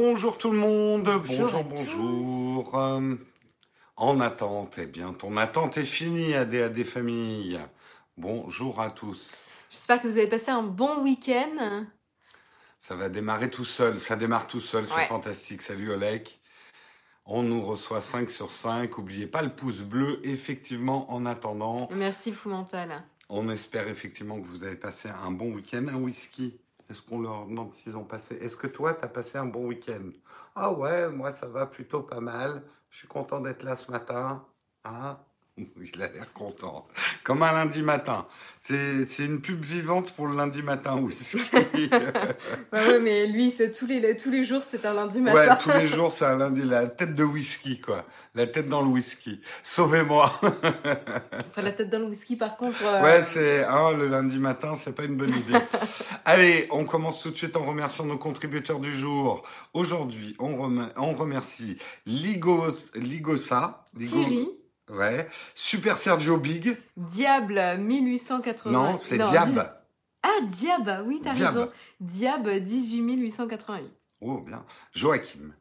[0.00, 2.74] Bonjour tout le monde, Bonjour à bonjour, bonjour.
[2.78, 3.14] Euh,
[3.96, 7.58] en attente, eh bien, ton attente est finie, ADAD Famille.
[8.18, 9.42] Bonjour à tous.
[9.70, 11.86] J'espère que vous avez passé un bon week-end.
[12.78, 15.06] Ça va démarrer tout seul, ça démarre tout seul, c'est Ouais.
[15.06, 15.62] fantastique.
[15.62, 16.42] Salut Olek.
[17.24, 18.98] On nous reçoit 5 sur 5.
[18.98, 21.88] Oubliez pas le pouce bleu, effectivement, en attendant.
[21.90, 23.02] Merci Fou Mental.
[23.30, 25.86] On espère effectivement que vous avez passé un bon week-end.
[25.88, 28.36] Un whisky, est-ce qu'on leur demande s'ils ont passé?
[28.36, 30.10] Est-ce que toi, tu as passé un bon week-end?
[30.54, 32.64] Ah ouais, moi, ça va plutôt pas mal.
[32.90, 34.46] Je suis content d'être là ce matin.
[34.84, 35.24] Ah,
[35.94, 36.86] il a l'air content.
[37.24, 38.26] Comme un lundi matin.
[38.60, 41.38] C'est c'est une pub vivante pour le lundi matin, whisky.
[41.52, 41.90] Ouais,
[42.72, 45.36] ouais, mais lui, c'est tous les, tous les jours, c'est un lundi matin.
[45.52, 46.62] Ouais, tous les jours, c'est un lundi.
[46.64, 48.04] La tête de whisky, quoi.
[48.34, 49.40] La tête dans le whisky.
[49.62, 50.40] Sauvez-moi.
[50.42, 52.76] Enfin, la tête dans le whisky, par contre.
[52.84, 55.58] euh, Ouais, c'est hein, le lundi matin, c'est pas une bonne idée.
[56.24, 59.42] Allez, on commence tout de suite en remerciant nos contributeurs du jour.
[59.72, 64.48] Aujourd'hui, on, on remercie Ligos, Ligosa, Ligo- Thierry,
[64.90, 66.76] ouais, Super Sergio Big.
[66.96, 68.70] Diable 1880.
[68.70, 69.72] Non, c'est Diab.
[70.22, 71.70] Ah, Diab, oui, t'as raison.
[72.00, 73.90] Diab 18888.
[74.20, 74.64] Oh bien.
[74.92, 75.52] Joachim.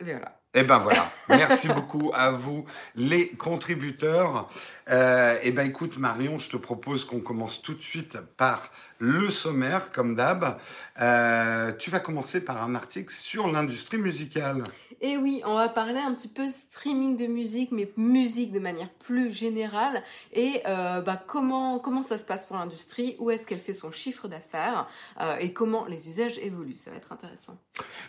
[0.00, 0.40] Et Voilà.
[0.56, 1.10] Eh ben voilà.
[1.28, 4.48] Merci beaucoup à vous, les contributeurs.
[4.88, 9.30] Euh, eh ben écoute, Marion, je te propose qu'on commence tout de suite par le
[9.30, 10.58] sommaire, comme d'hab.
[11.00, 14.64] Euh, tu vas commencer par un article sur l'industrie musicale.
[15.00, 18.88] Et oui, on va parler un petit peu streaming de musique, mais musique de manière
[18.88, 20.02] plus générale.
[20.32, 23.90] Et euh, bah, comment, comment ça se passe pour l'industrie, où est-ce qu'elle fait son
[23.90, 24.86] chiffre d'affaires,
[25.20, 26.76] euh, et comment les usages évoluent?
[26.76, 27.58] Ça va être intéressant.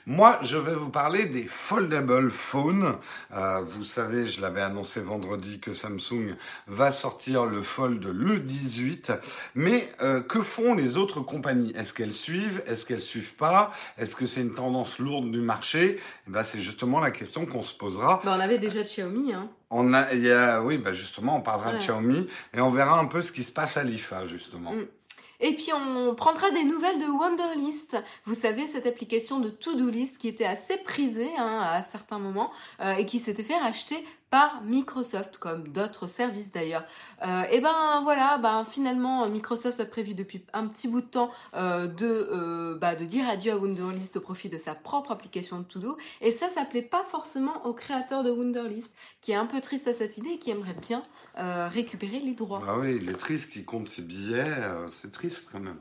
[0.06, 2.96] Moi, je vais vous parler des foldable phones.
[3.32, 6.36] Vous savez, je l'avais annoncé vendredi que Samsung
[6.68, 9.12] va sortir le Fold le 18.
[9.56, 9.90] Mais
[10.30, 12.64] que font les autres compagnies Est-ce qu'elles suivent?
[12.68, 13.72] Est-ce qu'elles suivent pas?
[13.98, 16.00] Est-ce que c'est une tendance lourde du marché?
[16.28, 18.22] Eh ben, C'est justement la question qu'on se posera.
[18.24, 19.50] Bah, on avait déjà de Xiaomi, hein.
[19.72, 21.80] On a, il y a, oui, bah justement, on parlera de.
[21.80, 24.74] Xiaomi et on verra un peu ce qui se passe à l'IFA, justement.
[24.74, 24.86] Mm.
[25.42, 27.98] Et puis on prendra des nouvelles de Wonderlist.
[28.26, 32.52] Vous savez, cette application de to-do list qui était assez prisée hein, à certains moments
[32.80, 33.98] euh, et qui s'était fait racheter
[34.30, 36.84] par Microsoft, comme d'autres services d'ailleurs.
[37.26, 41.32] Euh, et ben voilà, ben finalement Microsoft a prévu depuis un petit bout de temps
[41.56, 45.60] euh, de, euh, bah, de dire adieu à Wunderlist au profit de sa propre application
[45.60, 45.98] de to-do.
[46.22, 49.88] Et ça, ça plaît pas forcément au créateur de Wunderlist, qui est un peu triste
[49.88, 51.04] à cette idée et qui aimerait bien
[51.38, 52.64] récupérer les droits.
[52.66, 54.46] Ah oui, il est triste, il compte ses billets,
[54.90, 55.80] c'est triste quand même.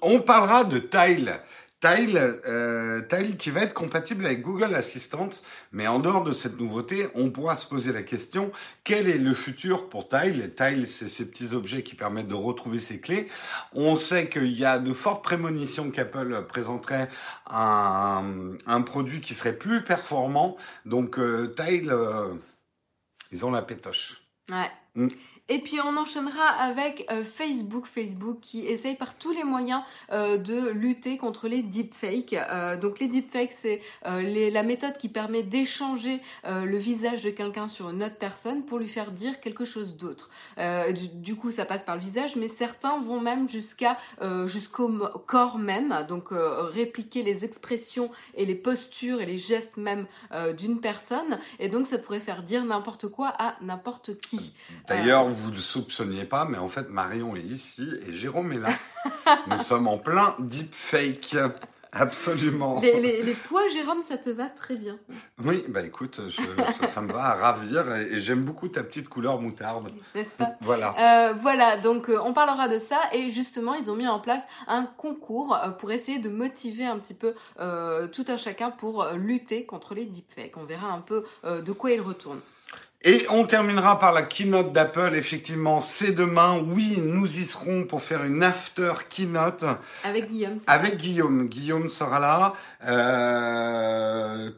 [0.00, 1.40] On parlera de Tile.
[1.82, 2.16] Tile,
[2.46, 5.30] euh, Tile qui va être compatible avec Google Assistant,
[5.72, 8.52] mais en dehors de cette nouveauté, on pourra se poser la question
[8.84, 10.54] quel est le futur pour Tile?
[10.56, 13.26] Tile, c'est ces petits objets qui permettent de retrouver ses clés.
[13.72, 17.08] On sait qu'il y a de fortes prémonitions qu'Apple présenterait
[17.50, 20.56] un, un produit qui serait plus performant.
[20.86, 22.32] Donc euh, Tile, euh,
[23.32, 24.22] ils ont la pétoche.
[24.50, 24.70] Ouais.
[24.94, 25.08] Mm.
[25.52, 30.38] Et puis on enchaînera avec euh, Facebook, Facebook qui essaye par tous les moyens euh,
[30.38, 32.32] de lutter contre les deepfakes.
[32.32, 37.28] Euh, donc les deepfakes, c'est euh, la méthode qui permet d'échanger euh, le visage de
[37.28, 40.30] quelqu'un sur une autre personne pour lui faire dire quelque chose d'autre.
[40.56, 44.46] Euh, du, du coup, ça passe par le visage, mais certains vont même jusqu'à euh,
[44.46, 44.88] jusqu'au
[45.26, 50.54] corps même, donc euh, répliquer les expressions et les postures et les gestes même euh,
[50.54, 51.38] d'une personne.
[51.58, 54.54] Et donc ça pourrait faire dire n'importe quoi à n'importe qui.
[54.88, 58.58] D'ailleurs, vous ne le soupçonniez pas, mais en fait, Marion est ici et Jérôme est
[58.58, 58.70] là.
[59.48, 61.36] Nous sommes en plein deepfake.
[61.94, 62.80] Absolument.
[62.80, 64.98] Les, les, les poids, Jérôme, ça te va très bien.
[65.44, 66.40] Oui, bah écoute, je-
[66.80, 69.90] ça, ça me va à ravir et, et j'aime beaucoup ta petite couleur moutarde.
[70.14, 70.52] N'est-ce pas?
[70.62, 70.94] Voilà.
[70.98, 74.42] Euh, voilà, donc euh, on parlera de ça et justement ils ont mis en place
[74.68, 79.04] un concours euh, pour essayer de motiver un petit peu euh, tout un chacun pour
[79.12, 80.56] lutter contre les deepfakes.
[80.56, 82.40] On verra un peu de quoi ils retournent.
[83.04, 85.12] Et on terminera par la keynote d'Apple.
[85.14, 86.62] Effectivement, c'est demain.
[86.64, 89.64] Oui, nous y serons pour faire une after keynote
[90.04, 90.58] Avec Guillaume.
[90.66, 91.48] avec Guillaume.
[91.48, 92.52] Guillaume sera là.
[92.86, 94.50] Euh,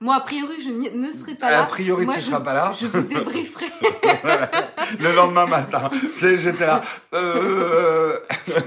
[0.00, 1.62] Moi, a priori, je ne serai pas a là.
[1.64, 2.72] priori, Moi, tu je- seras pas là.
[2.80, 3.66] Je vous débrieferai.
[5.00, 5.90] le lendemain matin.
[5.92, 6.82] Tu sais, j'étais là.
[7.14, 8.18] Euh...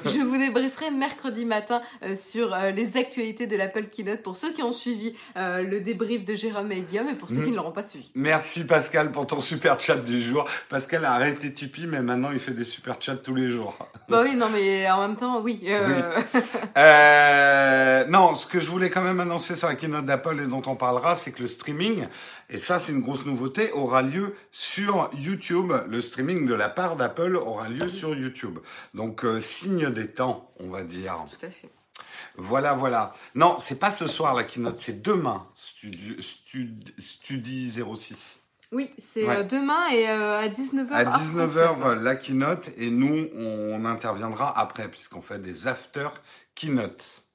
[0.06, 4.54] je vous débrieferai mercredi matin euh, sur euh, les actualités de l'Apple Keynote pour ceux
[4.54, 7.56] qui ont suivi euh, le débrief de Jérôme et Guillaume et pour ceux qui ne
[7.56, 8.12] l'auront pas suivi.
[8.16, 10.48] Merci Pascal pour ton super chat du jour.
[10.70, 13.78] Pascal a arrêté Tipeee, mais maintenant il fait des super chats tous les jours.
[14.10, 15.62] Bah oui, non, mais en même temps, oui.
[15.68, 16.22] euh,
[16.78, 20.62] Euh, non, ce que je voulais quand même annoncer sur la keynote d'Apple et dont
[20.68, 22.08] on parlera, c'est que le streaming,
[22.50, 25.74] et ça c'est une grosse nouveauté, aura lieu sur YouTube.
[25.90, 28.60] Le streaming de la part d'Apple aura lieu sur YouTube.
[28.94, 31.18] Donc euh, signe des temps, on va dire.
[31.30, 31.70] Tout à fait.
[32.36, 33.14] Voilà, voilà.
[33.36, 38.40] Non, c'est pas ce soir la keynote, c'est demain, Studi, Studi, Studi 06.
[38.72, 40.92] Oui, c'est euh, demain et euh, à 19h.
[40.92, 46.10] À 19h, la keynote, et nous, on interviendra après, puisqu'on fait des after
[46.54, 47.27] keynotes.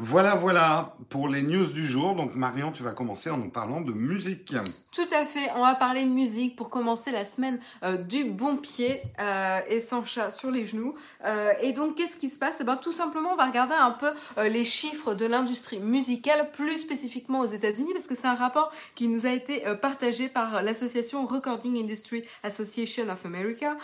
[0.00, 2.14] Voilà, voilà pour les news du jour.
[2.14, 4.54] Donc Marion, tu vas commencer en nous parlant de musique.
[4.92, 9.02] Tout à fait, on va parler musique pour commencer la semaine euh, du bon pied
[9.18, 10.94] euh, et sans chat sur les genoux.
[11.24, 12.58] Euh, et donc qu'est-ce qui se passe?
[12.60, 14.10] Eh ben, Tout simplement, on va regarder un peu
[14.48, 19.08] les chiffres de l'industrie musicale, plus spécifiquement aux États-Unis, parce que c'est un rapport qui
[19.08, 23.76] nous a été partagé par l'association Recording Industry Association of America,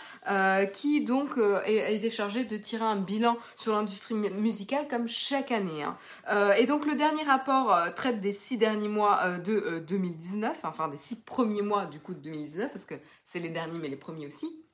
[0.71, 5.83] qui donc a été chargée de tirer un bilan sur l'industrie musicale comme chaque année.
[5.83, 5.97] Hein.
[6.29, 10.59] Euh, et donc le dernier rapport euh, traite des six derniers mois euh, de 2019,
[10.63, 13.89] enfin des six premiers mois du coup de 2019, parce que c'est les derniers mais
[13.89, 14.64] les premiers aussi.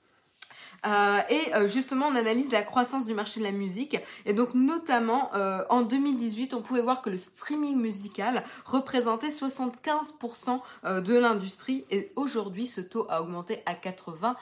[0.85, 3.97] Euh, et euh, justement, on analyse la croissance du marché de la musique.
[4.25, 10.61] Et donc, notamment, euh, en 2018, on pouvait voir que le streaming musical représentait 75%
[11.01, 11.85] de l'industrie.
[11.91, 14.35] Et aujourd'hui, ce taux a augmenté à 80%,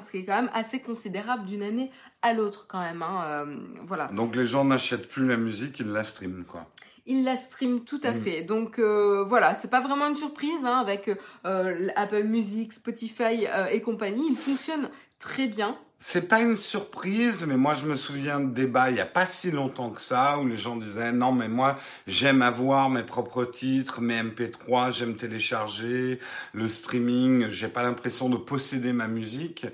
[0.00, 1.90] ce qui est quand même assez considérable d'une année
[2.22, 3.02] à l'autre quand même.
[3.02, 3.46] Hein,
[3.84, 4.08] voilà.
[4.08, 6.66] Donc, les gens n'achètent plus la musique, ils la streament, quoi
[7.06, 8.22] il la stream tout à mm.
[8.22, 8.42] fait.
[8.42, 11.10] Donc euh, voilà, c'est pas vraiment une surprise hein, avec
[11.46, 14.26] euh, Apple Music, Spotify euh, et compagnie.
[14.30, 14.88] Il fonctionne
[15.22, 15.78] très bien.
[15.98, 19.24] C'est pas une surprise, mais moi je me souviens de débats il y a pas
[19.24, 21.78] si longtemps que ça où les gens disaient non mais moi
[22.08, 26.18] j'aime avoir mes propres titres, mes MP3, j'aime télécharger
[26.52, 29.66] le streaming, j'ai pas l'impression de posséder ma musique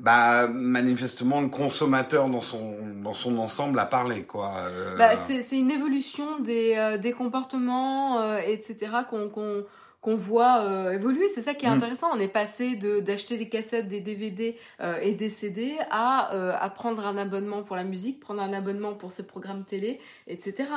[0.00, 4.54] bah manifestement le consommateur dans son dans son ensemble a parlé quoi.
[4.58, 9.64] Euh, bah, c'est une évolution des, euh, des comportements euh, etc qu'on qu'on
[10.00, 11.28] qu'on voit euh, évoluer.
[11.28, 11.74] C'est ça qui est mm.
[11.74, 12.08] intéressant.
[12.12, 16.54] On est passé de d'acheter des cassettes, des DVD euh, et des CD à, euh,
[16.58, 20.68] à prendre un abonnement pour la musique, prendre un abonnement pour ses programmes télé, etc.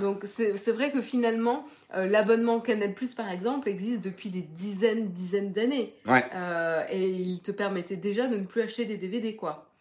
[0.00, 1.64] Donc c'est vrai que finalement
[1.94, 5.94] l'abonnement Canal Plus par exemple existe depuis des dizaines dizaines d'années
[6.90, 9.71] et il te permettait déjà de ne plus acheter des DVD quoi.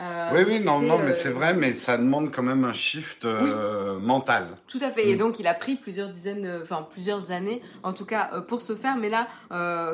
[0.00, 2.72] Euh, oui, oui, non, non, mais c'est euh, vrai, mais ça demande quand même un
[2.72, 4.46] shift euh, mental.
[4.68, 5.08] Tout à fait.
[5.08, 5.18] Et mm.
[5.18, 8.96] donc, il a pris plusieurs dizaines, enfin plusieurs années, en tout cas, pour se faire.
[8.96, 9.28] Mais là,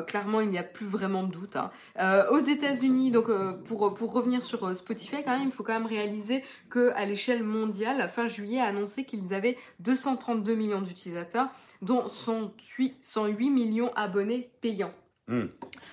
[0.03, 1.55] clairement, il n'y a plus vraiment de doute.
[1.55, 1.71] Hein.
[2.31, 3.27] aux États-Unis, donc
[3.65, 7.43] pour pour revenir sur Spotify, quand même, il faut quand même réaliser que à l'échelle
[7.43, 11.47] mondiale, fin juillet, a annoncé qu'ils avaient 232 millions d'utilisateurs,
[11.81, 14.93] dont 108, 108 millions abonnés payants.
[15.27, 15.45] Hmm.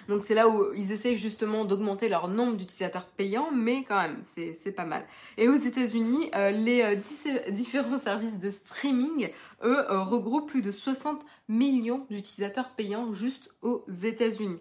[0.09, 4.21] Donc c'est là où ils essayent justement d'augmenter leur nombre d'utilisateurs payants, mais quand même,
[4.25, 5.07] c'est pas mal.
[5.39, 9.31] Et aux États-Unis, euh, les euh, différents services de streaming,
[9.65, 14.59] eux, euh, regroupent plus de 60 millions d'utilisateurs payants juste aux États-Unis.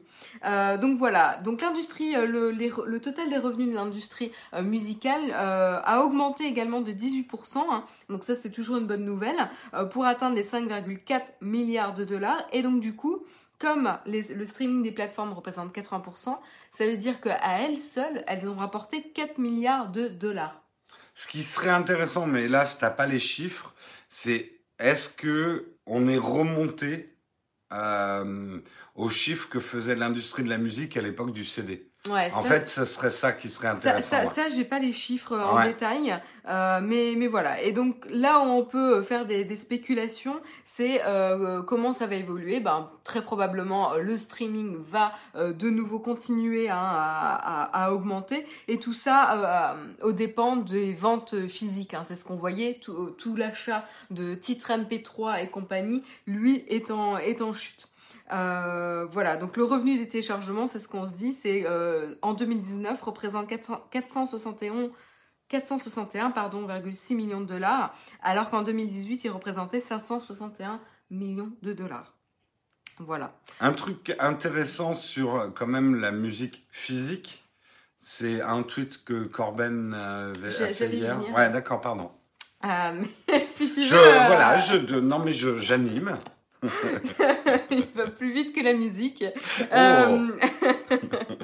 [0.82, 4.32] donc voilà, donc l'industrie, le, le, total des revenus de l'industrie
[4.62, 7.86] musicale a augmenté également de 18%, hein.
[8.10, 9.50] donc ça c'est toujours une bonne nouvelle,
[9.92, 12.44] pour atteindre les 5,4 milliards de dollars.
[12.52, 13.24] Et donc du coup,
[13.62, 16.38] comme le streaming des plateformes représente 80%,
[16.72, 20.64] ça veut dire qu'à elles seules, elles ont rapporté 4 milliards de dollars.
[21.14, 23.76] Ce qui serait intéressant, mais là, je n'as pas les chiffres,
[24.10, 27.16] c'est est-ce que on est remonté
[27.72, 28.60] euh,
[28.96, 32.84] aux chiffres que faisait l'industrie de la musique à l'époque du CD en fait, ce
[32.84, 34.24] serait ça qui serait intéressant.
[34.26, 36.20] Ça, ça, j'ai pas les chiffres en détail,
[36.50, 37.62] euh, mais mais voilà.
[37.62, 42.16] Et donc là où on peut faire des, des spéculations, c'est euh, comment ça va
[42.16, 42.60] évoluer?
[42.60, 48.48] Ben très probablement le streaming va euh, de nouveau continuer hein, à, à, à, augmenter,
[48.68, 51.94] et tout ça euh, au dépend des ventes physiques.
[51.94, 52.04] Hein.
[52.08, 52.80] C'est ce qu'on voyait.
[52.82, 57.91] Tout, tout l'achat de titres MP3 et compagnie, lui, est en est en chute.
[58.32, 62.34] Euh, voilà, donc le revenu des téléchargements, c'est ce qu'on se dit, c'est euh, en
[62.34, 64.90] 2019 représente 461
[65.50, 72.14] 461 pardon, 6 millions de dollars, alors qu'en 2018 il représentait 561 millions de dollars.
[73.00, 73.34] Voilà.
[73.60, 77.44] Un truc intéressant sur euh, quand même la musique physique,
[78.00, 81.20] c'est un tweet que Corben avait fait hier.
[81.36, 82.12] Ouais, d'accord, pardon.
[82.64, 83.86] mais si tu veux.
[83.86, 86.18] Je, Voilà, je, non mais j'anime.
[87.72, 89.24] il va plus vite que la musique.
[89.74, 90.28] Oh.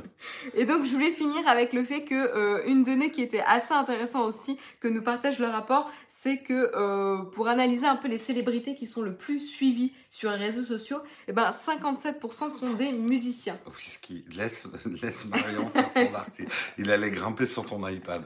[0.45, 3.43] Euh, et donc je voulais finir avec le fait que euh, une donnée qui était
[3.45, 8.07] assez intéressante aussi que nous partage le rapport, c'est que euh, pour analyser un peu
[8.07, 12.73] les célébrités qui sont le plus suivies sur les réseaux sociaux, eh ben 57% sont
[12.73, 13.59] des musiciens.
[13.75, 14.67] Whisky, laisse
[15.01, 16.51] laisse Marion faire son article.
[16.77, 18.23] Il allait grimper sur ton iPad.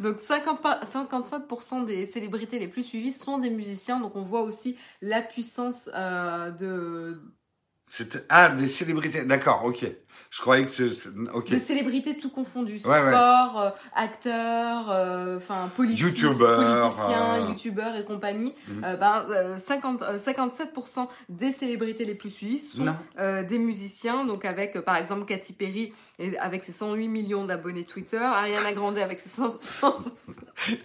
[0.00, 4.00] Donc 50, 57% des célébrités les plus suivies sont des musiciens.
[4.00, 7.35] Donc on voit aussi la puissance de C'était
[8.28, 9.24] ah des célébrités.
[9.24, 9.84] D'accord, ok.
[10.28, 11.50] Je croyais que c'est ok.
[11.50, 13.10] Des célébrités tout confondu, Ouais, ouais.
[13.12, 18.52] sport, euh, acteurs, euh, enfin Youtubeurs, politiciens, euh, youtubeurs et compagnie.
[18.68, 18.84] Mhm.
[18.84, 22.84] Euh, ben, euh, 50, euh, 57% des célébrités les plus suivies sont
[23.18, 24.24] euh, des musiciens.
[24.24, 28.72] Donc avec euh, par exemple Katy Perry et avec ses 108 millions d'abonnés Twitter, Ariana
[28.72, 29.96] Grande avec ses 100, 100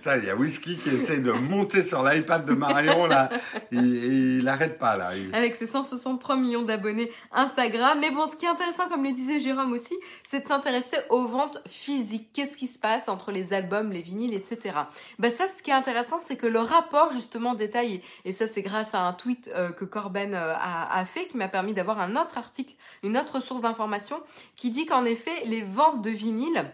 [0.04, 3.30] Ça, il y a Whisky qui essaye de monter sur l'iPad de Marion là.
[3.72, 5.16] Il, il arrête pas là.
[5.18, 6.91] Il- avec ses 163 millions d'abonnés
[7.32, 8.00] Instagram.
[8.00, 11.28] Mais bon, ce qui est intéressant, comme le disait Jérôme aussi, c'est de s'intéresser aux
[11.28, 12.30] ventes physiques.
[12.34, 14.76] Qu'est-ce qui se passe entre les albums, les vinyles, etc.
[15.20, 18.62] Ben ça, ce qui est intéressant, c'est que le rapport justement détaille, et ça c'est
[18.62, 22.00] grâce à un tweet euh, que Corben euh, a, a fait, qui m'a permis d'avoir
[22.00, 24.22] un autre article, une autre source d'information,
[24.56, 26.72] qui dit qu'en effet, les ventes de vinyles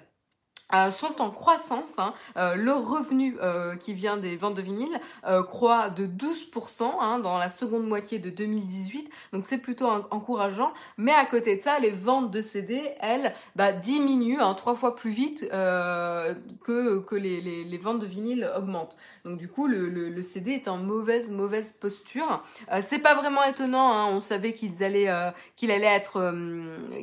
[0.73, 1.97] euh, sont en croissance.
[1.99, 2.13] hein.
[2.37, 7.19] Euh, le revenu euh, qui vient des ventes de vinyle euh, croît de 12% hein,
[7.19, 9.09] dans la seconde moitié de 2018.
[9.33, 10.73] Donc c'est plutôt en- encourageant.
[10.97, 14.95] Mais à côté de ça, les ventes de CD, elles, bah, diminuent hein, trois fois
[14.95, 16.33] plus vite euh,
[16.63, 18.97] que, que les, les, les ventes de vinyle augmentent.
[19.25, 22.43] Donc du coup, le, le, le CD est en mauvaise mauvaise posture.
[22.71, 23.91] Euh, c'est pas vraiment étonnant.
[23.93, 24.07] Hein.
[24.11, 26.33] On savait qu'ils allaient euh, qu'il allait être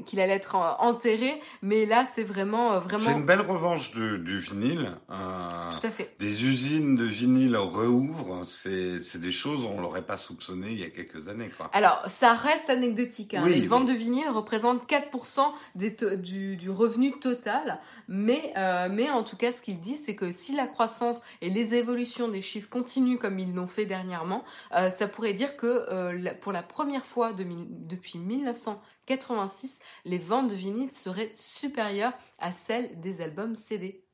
[0.06, 3.18] qu'il allait être enterré, mais là c'est vraiment vraiment
[3.54, 6.14] revanche du, du vinyle, euh, Tout à fait.
[6.18, 10.90] des usines de vinyle réouvrent, c'est des choses on l'aurait pas soupçonné il y a
[10.90, 11.48] quelques années.
[11.72, 13.34] Alors, ça reste anecdotique.
[13.34, 13.46] Hein.
[13.48, 17.80] Les ventes de vinyle représentent 4% du, revenu total,
[18.10, 21.74] euh, mais, en tout cas, ce qu'il dit, c'est que si la croissance et les
[21.74, 24.44] évolutions des chiffres continuent comme ils l'ont fait dernièrement,
[24.74, 30.54] euh, ça pourrait dire que pour la première fois depuis 1900 86, les ventes de
[30.54, 34.04] vinyle seraient supérieures à celles des albums CD.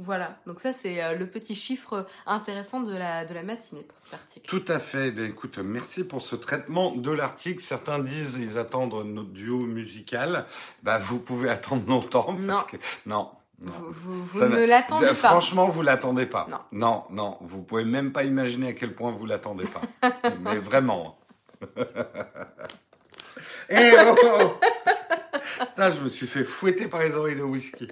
[0.00, 3.96] Voilà, donc ça c'est euh, le petit chiffre intéressant de la, de la matinée pour
[3.96, 4.48] cet article.
[4.48, 7.62] Tout à fait, ben, écoute, merci pour ce traitement de l'article.
[7.62, 10.46] Certains disent ils attendent notre duo musical.
[10.82, 12.62] Bah, vous pouvez attendre longtemps parce non.
[12.68, 13.30] que non.
[13.60, 13.72] Non.
[13.92, 15.14] Vous, vous ne l'attendez pas.
[15.14, 16.48] Franchement, vous l'attendez pas.
[16.50, 16.58] Non.
[16.72, 20.10] non, non, vous pouvez même pas imaginer à quel point vous l'attendez pas.
[20.40, 21.16] Mais vraiment.
[23.70, 24.60] Eh oh, oh.
[25.58, 27.88] Putain, je me suis fait fouetter par les oreilles de whisky.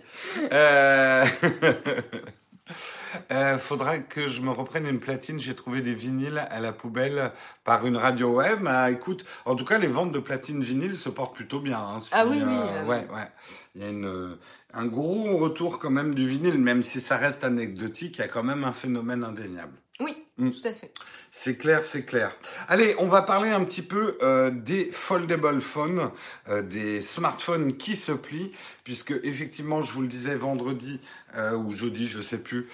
[0.53, 1.25] Euh...
[3.31, 5.39] euh, faudra que je me reprenne une platine.
[5.39, 7.33] J'ai trouvé des vinyles à la poubelle
[7.65, 8.67] par une radio web.
[8.67, 11.79] Ah, écoute, en tout cas, les ventes de platines vinyles se portent plutôt bien.
[11.79, 12.01] hein.
[12.01, 13.29] Si, Ah oui, oui, euh, euh, ouais, ouais.
[13.75, 14.39] Il y a une, euh,
[14.75, 18.19] un gros retour quand même du vinyle, même si ça reste anecdotique.
[18.19, 19.75] Il y a quand même un phénomène indéniable.
[20.03, 20.51] Oui, Mm.
[20.51, 20.93] tout à fait.
[21.31, 22.35] C'est clair, c'est clair.
[22.69, 26.11] Allez, on va parler un petit peu euh, des foldable phones,
[26.49, 31.01] euh, des smartphones qui se plient, puisque effectivement, je vous le disais vendredi
[31.37, 32.69] euh, ou jeudi, je sais plus.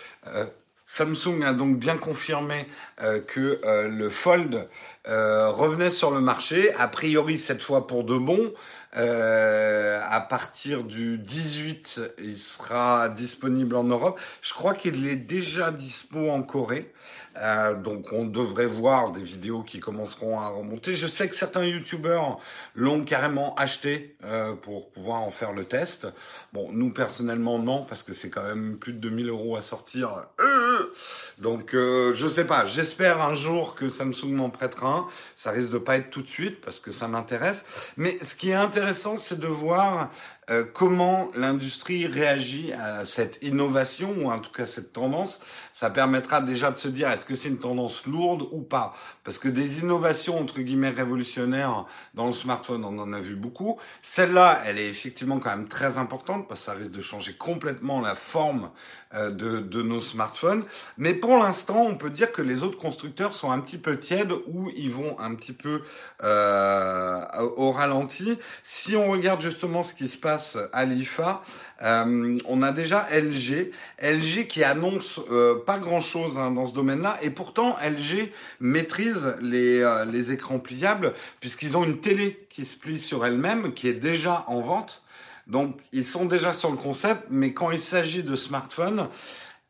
[0.87, 2.66] Samsung a donc bien confirmé
[3.02, 4.68] euh, que euh, le Fold
[5.06, 8.52] euh, revenait sur le marché, a priori cette fois pour de bon.
[8.97, 14.18] Euh, à partir du 18, il sera disponible en Europe.
[14.40, 16.92] Je crois qu'il est déjà dispo en Corée.
[17.40, 20.95] Euh, donc on devrait voir des vidéos qui commenceront à remonter.
[20.95, 22.40] Je sais que certains youtubeurs
[22.75, 26.09] l'ont carrément acheté euh, pour pouvoir en faire le test.
[26.55, 30.23] Bon, nous personnellement non, parce que c'est quand même plus de 2000 euros à sortir.
[30.40, 30.95] Euh,
[31.38, 35.07] donc euh, je sais pas, j'espère un jour que Samsung m'en prêtera un.
[35.37, 37.67] Ça risque de pas être tout de suite parce que ça m'intéresse.
[37.99, 40.11] Mais ce qui est intéressant, c'est de voir
[40.50, 45.40] euh, comment l'industrie réagit à cette innovation ou en tout cas cette tendance.
[45.73, 48.95] Ça permettra déjà de se dire est-ce que c'est une tendance lourde ou pas?
[49.28, 53.78] Parce que des innovations entre guillemets révolutionnaires dans le smartphone, on en a vu beaucoup.
[54.00, 58.00] Celle-là, elle est effectivement quand même très importante parce que ça risque de changer complètement
[58.00, 58.70] la forme
[59.14, 60.64] de, de nos smartphones.
[60.96, 64.32] Mais pour l'instant, on peut dire que les autres constructeurs sont un petit peu tièdes
[64.46, 65.82] ou ils vont un petit peu
[66.22, 67.24] euh,
[67.56, 68.38] au ralenti.
[68.64, 71.42] Si on regarde justement ce qui se passe à l'IFA,
[71.82, 73.70] euh, on a déjà LG,
[74.02, 79.80] LG qui annonce euh, pas grand-chose hein, dans ce domaine-là, et pourtant LG maîtrise les,
[79.82, 83.94] euh, les écrans pliables puisqu'ils ont une télé qui se plie sur elle-même, qui est
[83.94, 85.02] déjà en vente.
[85.49, 89.09] Donc ils sont déjà sur le concept, mais quand il s'agit de smartphones,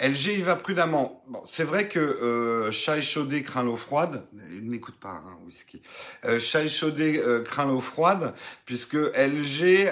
[0.00, 1.24] LG il va prudemment.
[1.26, 4.22] Bon, c'est vrai que euh, chat échaudé craint l'eau froide.
[4.52, 5.82] Il n'écoute pas, hein, whisky.
[6.24, 9.90] Euh, chat échaudé euh, craint l'eau froide, puisque LG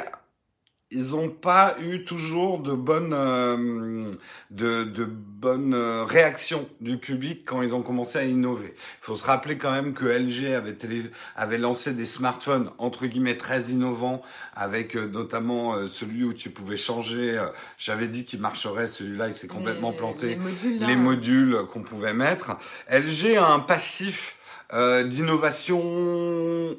[0.93, 4.13] ils n'ont pas eu toujours de bonnes euh,
[4.53, 8.75] de, de bonnes euh, réactions du public quand ils ont commencé à innover.
[8.77, 13.07] Il faut se rappeler quand même que LG avait télé, avait lancé des smartphones entre
[13.07, 14.23] guillemets très innovants
[14.55, 17.45] avec euh, notamment euh, celui où tu pouvais changer
[17.79, 20.37] j'avais dit qu'il marcherait celui-là il s'est complètement Les- planté Les
[20.97, 22.57] modules, modules qu'on pouvait mettre.
[22.91, 24.37] LG a un passif
[24.73, 26.77] euh, d'innovation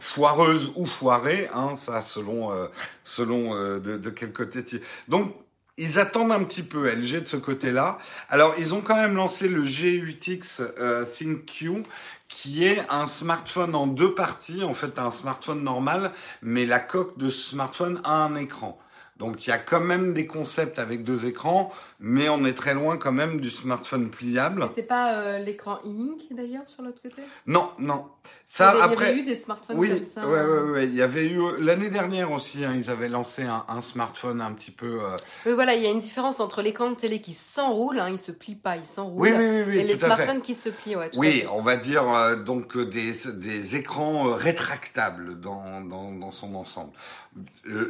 [0.00, 2.66] foireuse ou foirée, hein, ça selon euh,
[3.04, 4.80] selon euh, de, de, quel côté tu.
[5.08, 5.34] Donc
[5.76, 7.98] ils attendent un petit peu LG de ce côté-là.
[8.28, 11.82] Alors ils ont quand même lancé le G8X euh, ThinQ
[12.28, 17.18] qui est un smartphone en deux parties, en fait un smartphone normal, mais la coque
[17.18, 18.78] de ce smartphone a un écran.
[19.20, 22.72] Donc il y a quand même des concepts avec deux écrans, mais on est très
[22.72, 24.66] loin quand même du smartphone pliable.
[24.70, 27.22] C'était pas euh, l'écran e-ink d'ailleurs sur l'autre côté?
[27.46, 28.06] Non, non.
[28.46, 29.04] Ça il y avait, après.
[29.04, 30.26] Il y avait eu des smartphones oui, comme ça.
[30.26, 30.84] ouais, ouais, ouais.
[30.86, 32.64] Il y avait eu l'année dernière aussi.
[32.64, 35.00] Hein, ils avaient lancé un, un, smartphone un petit peu.
[35.02, 35.16] Euh...
[35.44, 38.18] Oui, voilà, il y a une différence entre l'écran de télé qui s'enroule, hein, il
[38.18, 39.20] se plie pas, il s'enroule.
[39.20, 41.10] Oui, oui, oui, oui, et les smartphones qui se plient, ouais.
[41.10, 41.46] tout à Oui, fait.
[41.48, 46.92] on va dire euh, donc euh, des, des écrans rétractables dans, dans, dans son ensemble.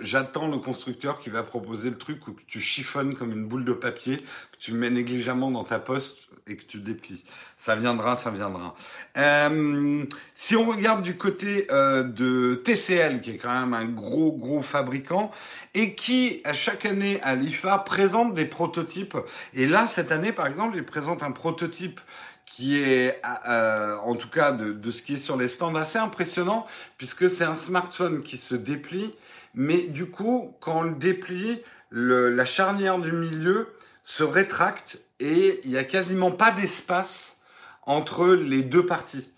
[0.02, 3.72] J'attends le constructeur qui va proposer le truc où tu chiffonnes comme une boule de
[3.72, 7.24] papier, que tu mets négligemment dans ta poste et que tu déplies.
[7.58, 8.74] Ça viendra, ça viendra.
[9.16, 14.32] Euh, si on regarde du côté euh, de TCL, qui est quand même un gros
[14.32, 15.30] gros fabricant
[15.74, 19.16] et qui à chaque année à l'IFA présente des prototypes.
[19.54, 22.00] Et là cette année par exemple, il présente un prototype
[22.46, 25.98] qui est, euh, en tout cas de, de, ce qui est sur les stands, assez
[25.98, 26.66] impressionnant,
[26.98, 29.14] puisque c'est un smartphone qui se déplie,
[29.54, 33.69] mais du coup, quand on le déplie, la charnière du milieu
[34.02, 37.40] se rétracte et il n'y a quasiment pas d'espace
[37.83, 39.28] entre les deux parties.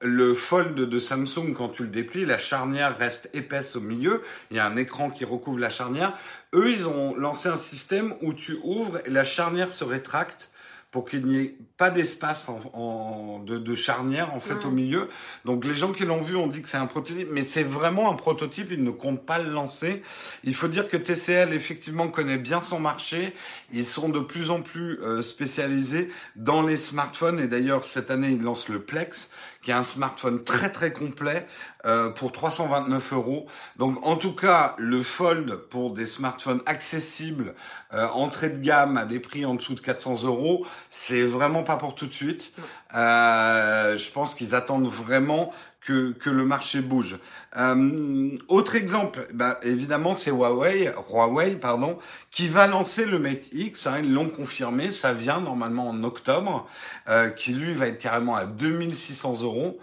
[0.00, 4.22] Le Fold de Samsung, quand tu le déplies, la charnière reste épaisse au milieu.
[4.50, 6.16] Il y a un écran qui recouvre la charnière.
[6.54, 10.50] Eux, ils ont lancé un système où tu ouvres et la charnière se rétracte
[10.98, 15.08] pour qu'il n'y ait pas d'espace en, en, de, de, charnière en fait au milieu.
[15.44, 18.10] Donc les gens qui l'ont vu ont dit que c'est un prototype, mais c'est vraiment
[18.10, 18.72] un prototype.
[18.72, 20.02] Ils ne comptent pas le lancer.
[20.42, 23.32] Il faut dire que TCL effectivement connaît bien son marché.
[23.72, 28.30] Ils sont de plus en plus euh, spécialisés dans les smartphones et d'ailleurs cette année
[28.32, 29.30] ils lancent le Plex,
[29.62, 31.46] qui est un smartphone très très complet
[31.84, 33.46] euh, pour 329 euros.
[33.76, 37.54] Donc en tout cas le Fold pour des smartphones accessibles,
[37.92, 41.76] euh, entrée de gamme à des prix en dessous de 400 euros, c'est vraiment pas
[41.76, 42.52] pour tout de suite.
[42.94, 45.52] Euh, je pense qu'ils attendent vraiment
[45.88, 47.18] que, le marché bouge.
[47.56, 51.98] Euh, autre exemple, bah, évidemment, c'est Huawei, Huawei, pardon,
[52.30, 53.86] qui va lancer le Mate X.
[53.86, 56.68] Hein, ils l'ont confirmé, ça vient normalement en octobre,
[57.08, 59.78] euh, qui lui va être carrément à 2600 euros.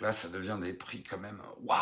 [0.00, 1.38] Là, ça devient des prix quand même.
[1.64, 1.78] Waouh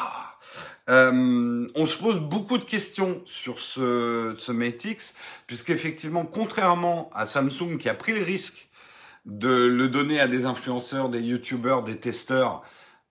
[0.91, 5.15] euh, On se pose beaucoup de questions sur ce, ce Mate X,
[5.47, 8.69] puisqu'effectivement, contrairement à Samsung qui a pris le risque
[9.25, 12.63] de le donner à des influenceurs, des youtubeurs, des testeurs,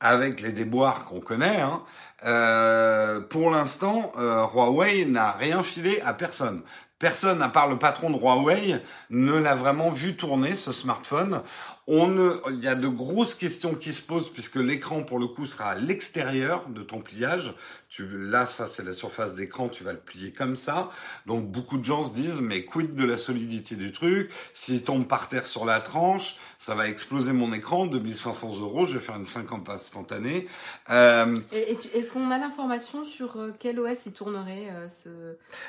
[0.02, 1.82] avec les déboires qu'on connaît, hein,
[2.26, 6.62] euh, pour l'instant, euh, Huawei n'a rien filé à personne.
[7.00, 11.42] Personne, à part le patron de Huawei, ne l'a vraiment vu tourner ce smartphone.
[11.88, 15.28] On ne, il y a de grosses questions qui se posent puisque l'écran pour le
[15.28, 17.54] coup sera à l'extérieur de ton pliage.
[17.89, 20.91] Tu, là, ça c'est la surface d'écran, tu vas le plier comme ça.
[21.26, 24.32] Donc beaucoup de gens se disent mais quid de la solidité du truc?
[24.54, 27.88] S'il tombe par terre sur la tranche, ça va exploser mon écran.
[27.88, 30.48] 2500 euros, je vais faire une 50 instantanée.
[30.89, 34.88] Euh, Et, et tu- est-ce qu'on a l'information sur euh, quel OS il tournerait euh,
[34.88, 35.10] ce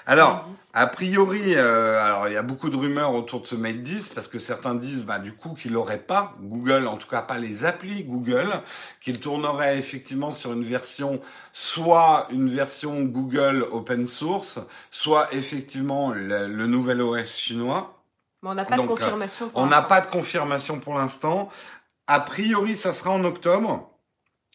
[0.07, 3.47] alors, ce 10 A priori, euh, alors il y a beaucoup de rumeurs autour de
[3.47, 6.97] ce Mate 10 parce que certains disent bah, du coup qu'il n'aurait pas Google, en
[6.97, 8.63] tout cas pas les applis Google,
[9.01, 11.21] qu'il tournerait effectivement sur une version,
[11.53, 14.59] soit une version Google open source,
[14.91, 18.03] soit effectivement le, le nouvel OS chinois.
[18.43, 19.49] Mais on n'a pas Donc, de confirmation.
[19.49, 21.49] pour On n'a pas de confirmation pour l'instant.
[22.09, 23.92] A priori, ça sera en octobre.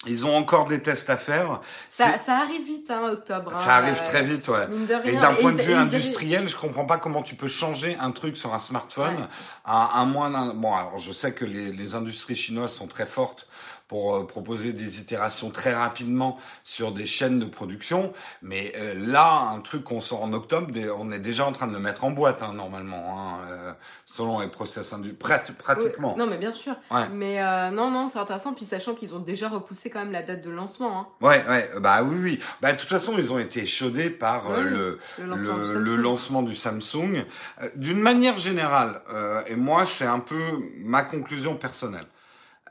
[0.06, 1.60] Ils ont encore des tests à faire.
[1.90, 3.52] Ça, ça arrive vite, hein, octobre.
[3.56, 4.68] hein, ça arrive euh, très vite, ouais.
[5.06, 7.98] Et d'un point de ils- vue ils industriel, je comprends pas comment tu peux changer
[8.00, 9.24] un truc sur un smartphone Ouais.
[9.66, 10.54] à moins d'un.
[10.54, 13.48] Bon, alors je sais que les, les industries chinoises sont très fortes
[13.88, 19.50] pour euh, proposer des itérations très rapidement sur des chaînes de production, mais euh, là,
[19.54, 22.12] un truc qu'on sort en octobre, on est déjà en train de le mettre en
[22.12, 23.73] boîte hein, normalement, hein, euh,
[24.06, 26.13] selon les process industriels, pratiquement.
[26.13, 26.76] Oui, Non, mais bien sûr.
[26.91, 27.08] Ouais.
[27.13, 28.54] Mais euh, non, non, c'est intéressant.
[28.54, 31.00] Puis sachant qu'ils ont déjà repoussé quand même la date de lancement.
[31.00, 32.39] Hein, Ouais, ouais, bah oui, oui.
[32.62, 35.80] Bah de toute façon, ils ont été chaudés par euh, Oui, le le lancement du
[35.80, 37.26] le, lancement du Samsung.
[37.62, 42.06] Euh, D'une manière générale, euh, et moi c'est un peu ma conclusion personnelle,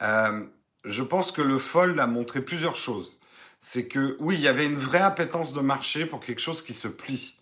[0.03, 0.43] euh,
[0.87, 3.19] je pense que le Fold a montré plusieurs choses.
[3.61, 6.73] C'est que oui, il y avait une vraie appétence de marché pour quelque chose qui
[6.75, 7.35] se plie.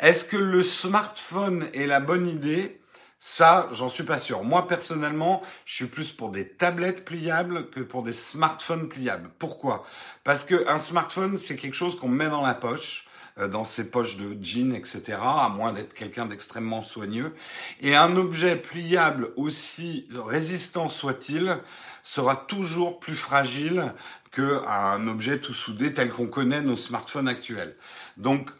[0.00, 2.80] Est-ce que le smartphone est la bonne idée?
[3.20, 4.42] Ça, j'en suis pas sûr.
[4.42, 9.30] Moi, personnellement, je suis plus pour des tablettes pliables que pour des smartphones pliables.
[9.38, 9.84] Pourquoi?
[10.24, 13.06] Parce que un smartphone, c'est quelque chose qu'on met dans la poche.
[13.38, 17.34] euh, dans ses poches de jeans, etc., à moins d'être quelqu'un d'extrêmement soigneux.
[17.80, 21.58] Et un objet pliable, aussi résistant soit-il,
[22.02, 23.92] sera toujours plus fragile
[24.32, 27.76] qu'un objet tout soudé tel qu'on connaît nos smartphones actuels.
[28.16, 28.50] Donc,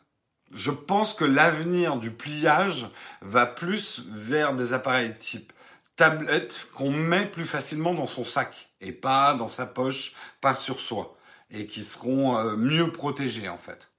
[0.52, 2.86] je pense que l'avenir du pliage
[3.22, 5.52] va plus vers des appareils type
[5.96, 10.80] tablette qu'on met plus facilement dans son sac et pas dans sa poche, pas sur
[10.80, 11.16] soi,
[11.50, 13.91] et qui seront euh, mieux protégés en fait.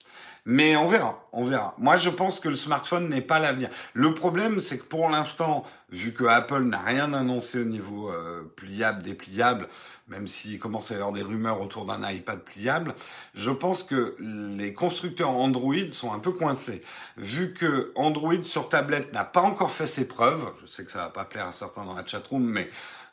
[0.46, 1.74] Mais on verra, on verra.
[1.78, 3.70] Moi, je pense que le smartphone n'est pas l'avenir.
[3.94, 8.44] Le problème, c'est que pour l'instant, vu que Apple n'a rien annoncé au niveau euh,
[8.58, 9.70] pliable, dépliable,
[10.10, 12.94] même s'il commence à y avoir des rumeurs autour d'un iPad pliable,
[13.36, 16.84] je pense que les constructeurs Android sont un peu coincés.
[17.16, 21.00] Vu que Android sur tablette n'a pas encore fait ses preuves, je sais que ça
[21.00, 22.70] va pas plaire à certains dans la chatroom, mais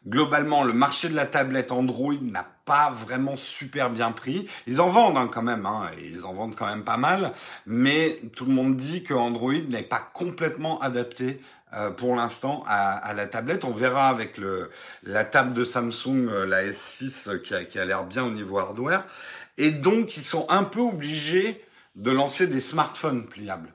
[0.09, 4.47] globalement, le marché de la tablette Android n'a pas vraiment super bien pris.
[4.69, 7.33] Ils en vendent hein, quand même, hein, ils en vendent quand même pas mal,
[7.67, 11.41] mais tout le monde dit que Android n'est pas complètement adapté
[11.75, 13.65] euh, pour l'instant à, la tablette.
[13.65, 14.71] On verra avec le,
[15.03, 18.61] la table de Samsung, euh, la S6, qui a, qui a l'air bien au niveau
[18.61, 19.05] hardware.
[19.59, 21.65] Et donc, ils sont un peu obligés
[21.97, 23.75] de lancer des smartphones pliables.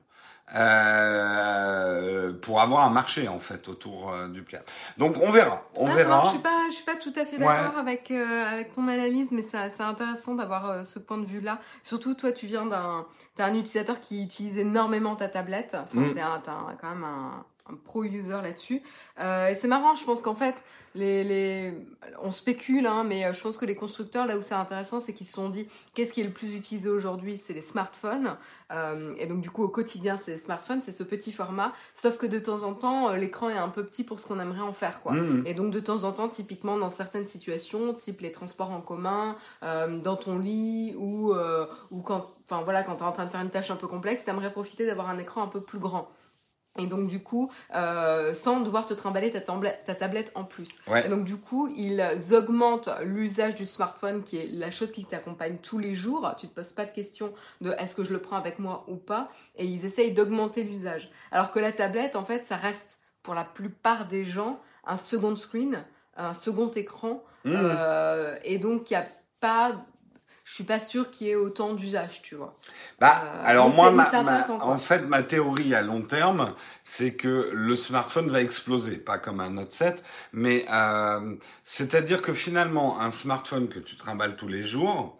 [0.55, 4.65] Euh, pour avoir un marché en fait autour euh, du pliable.
[4.97, 6.23] Donc on verra, on ah, verra.
[6.25, 9.31] je suis pas, je suis pas tout à fait d'accord avec euh, avec ton analyse,
[9.31, 11.59] mais c'est intéressant d'avoir ce point de vue là.
[11.83, 15.75] Surtout toi, tu viens d'un, t'es un utilisateur qui utilise énormément ta tablette.
[15.75, 16.15] Enfin, mm.
[16.15, 18.81] t'as quand même un, un pro-user là-dessus.
[19.19, 20.55] Euh, et c'est marrant, je pense qu'en fait,
[20.93, 21.73] les, les...
[22.21, 25.13] on spécule, hein, mais euh, je pense que les constructeurs, là où c'est intéressant, c'est
[25.13, 28.37] qu'ils se sont dit, qu'est-ce qui est le plus utilisé aujourd'hui C'est les smartphones.
[28.71, 31.73] Euh, et donc du coup, au quotidien, c'est les smartphones, c'est ce petit format.
[31.95, 34.61] Sauf que de temps en temps, l'écran est un peu petit pour ce qu'on aimerait
[34.61, 35.01] en faire.
[35.01, 35.13] quoi.
[35.13, 35.47] Mmh.
[35.47, 39.37] Et donc de temps en temps, typiquement dans certaines situations, type les transports en commun,
[39.63, 41.33] euh, dans ton lit, ou,
[41.91, 44.23] ou quand, voilà, quand tu es en train de faire une tâche un peu complexe,
[44.23, 46.09] tu aimerais profiter d'avoir un écran un peu plus grand.
[46.77, 50.79] Et donc du coup, euh, sans devoir te trimballer ta, ta tablette en plus.
[51.05, 55.57] Et donc du coup, ils augmentent l'usage du smartphone, qui est la chose qui t'accompagne
[55.61, 56.29] tous les jours.
[56.37, 58.97] Tu te poses pas de question de est-ce que je le prends avec moi ou
[58.97, 59.29] pas.
[59.55, 61.09] Et ils essayent d'augmenter l'usage.
[61.31, 65.35] Alors que la tablette, en fait, ça reste pour la plupart des gens un second
[65.35, 65.85] screen,
[66.17, 67.23] un second écran.
[67.45, 67.51] Mmh.
[67.53, 69.07] Euh, et donc il n'y a
[69.39, 69.85] pas
[70.45, 72.55] je suis pas sûre qu'il y ait autant d'usage, tu vois.
[72.99, 73.91] Bah, euh, alors moi,
[74.61, 76.53] en fait, ma théorie à long terme,
[76.83, 80.03] c'est que le smartphone va exploser, pas comme un Note 7,
[80.33, 85.17] mais euh, c'est-à-dire que finalement, un smartphone que tu trimbales tous les jours,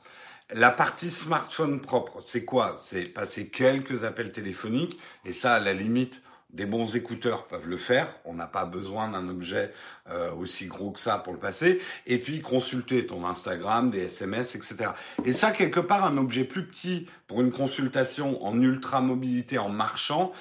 [0.53, 2.75] la partie smartphone propre, c'est quoi?
[2.77, 6.21] C'est passer quelques appels téléphoniques, et ça, à la limite,
[6.55, 8.07] des bons écouteurs peuvent le faire.
[8.23, 9.73] On n'a pas besoin d'un objet
[10.09, 11.81] euh, aussi gros que ça pour le passer.
[12.07, 14.91] Et puis consulter ton Instagram, des SMS, etc.
[15.25, 19.69] Et ça, quelque part, un objet plus petit pour une consultation en ultra mobilité en
[19.69, 20.31] marchant,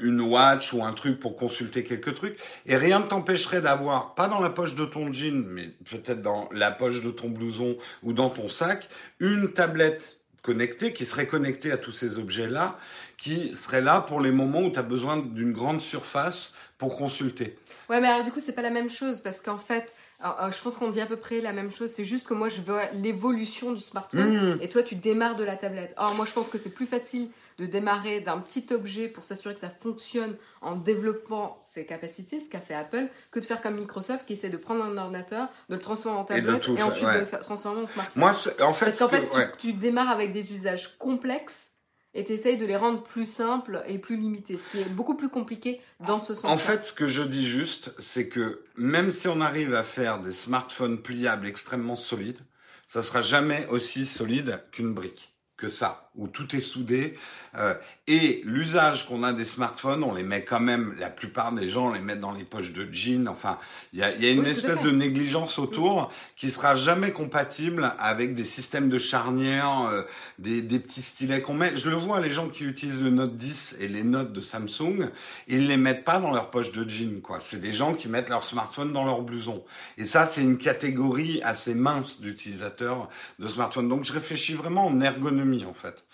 [0.00, 2.38] une watch ou un truc pour consulter quelques trucs.
[2.66, 6.48] Et rien ne t'empêcherait d'avoir, pas dans la poche de ton jean, mais peut-être dans
[6.52, 8.88] la poche de ton blouson ou dans ton sac,
[9.20, 12.78] une tablette connectée qui serait connectée à tous ces objets-là
[13.16, 17.58] qui serait là pour les moments où tu as besoin d'une grande surface pour consulter.
[17.90, 20.76] Ouais, mais alors du coup, c'est pas la même chose parce qu'en fait, je pense
[20.76, 21.90] qu'on dit à peu près la même chose.
[21.94, 24.62] C'est juste que moi, je veux l'évolution du smartphone mmh.
[24.62, 25.94] et toi, tu démarres de la tablette.
[25.98, 27.28] Or, moi, je pense que c'est plus facile
[27.60, 32.48] de démarrer d'un petit objet pour s'assurer que ça fonctionne en développant ses capacités, ce
[32.48, 35.74] qu'a fait Apple, que de faire comme Microsoft qui essaie de prendre un ordinateur, de
[35.74, 38.20] le transformer en tablette et, ensuite de le transformer en smartphone.
[38.20, 38.30] Moi,
[38.62, 41.72] en fait, Parce qu'en fait, tu démarres avec des usages complexes
[42.14, 45.14] et tu essayes de les rendre plus simples et plus limités, ce qui est beaucoup
[45.14, 46.50] plus compliqué dans ce sens.
[46.50, 50.18] En fait, ce que je dis juste, c'est que même si on arrive à faire
[50.18, 52.40] des smartphones pliables extrêmement solides,
[52.88, 57.14] ça sera jamais aussi solide qu'une brique, que ça où tout est soudé.
[57.56, 57.74] Euh,
[58.06, 61.92] et l'usage qu'on a des smartphones, on les met quand même, la plupart des gens
[61.92, 63.28] les mettent dans les poches de jeans.
[63.28, 63.58] Enfin,
[63.92, 68.34] il y a, y a, une espèce de négligence autour qui sera jamais compatible avec
[68.34, 70.02] des systèmes de charnières, euh,
[70.38, 71.76] des, des, petits stylets qu'on met.
[71.76, 75.10] Je le vois, les gens qui utilisent le Note 10 et les notes de Samsung,
[75.46, 77.38] ils les mettent pas dans leur poche de jeans, quoi.
[77.40, 79.64] C'est des gens qui mettent leur smartphone dans leur blouson.
[79.96, 83.88] Et ça, c'est une catégorie assez mince d'utilisateurs de smartphones.
[83.88, 86.04] Donc, je réfléchis vraiment en ergonomie, en fait.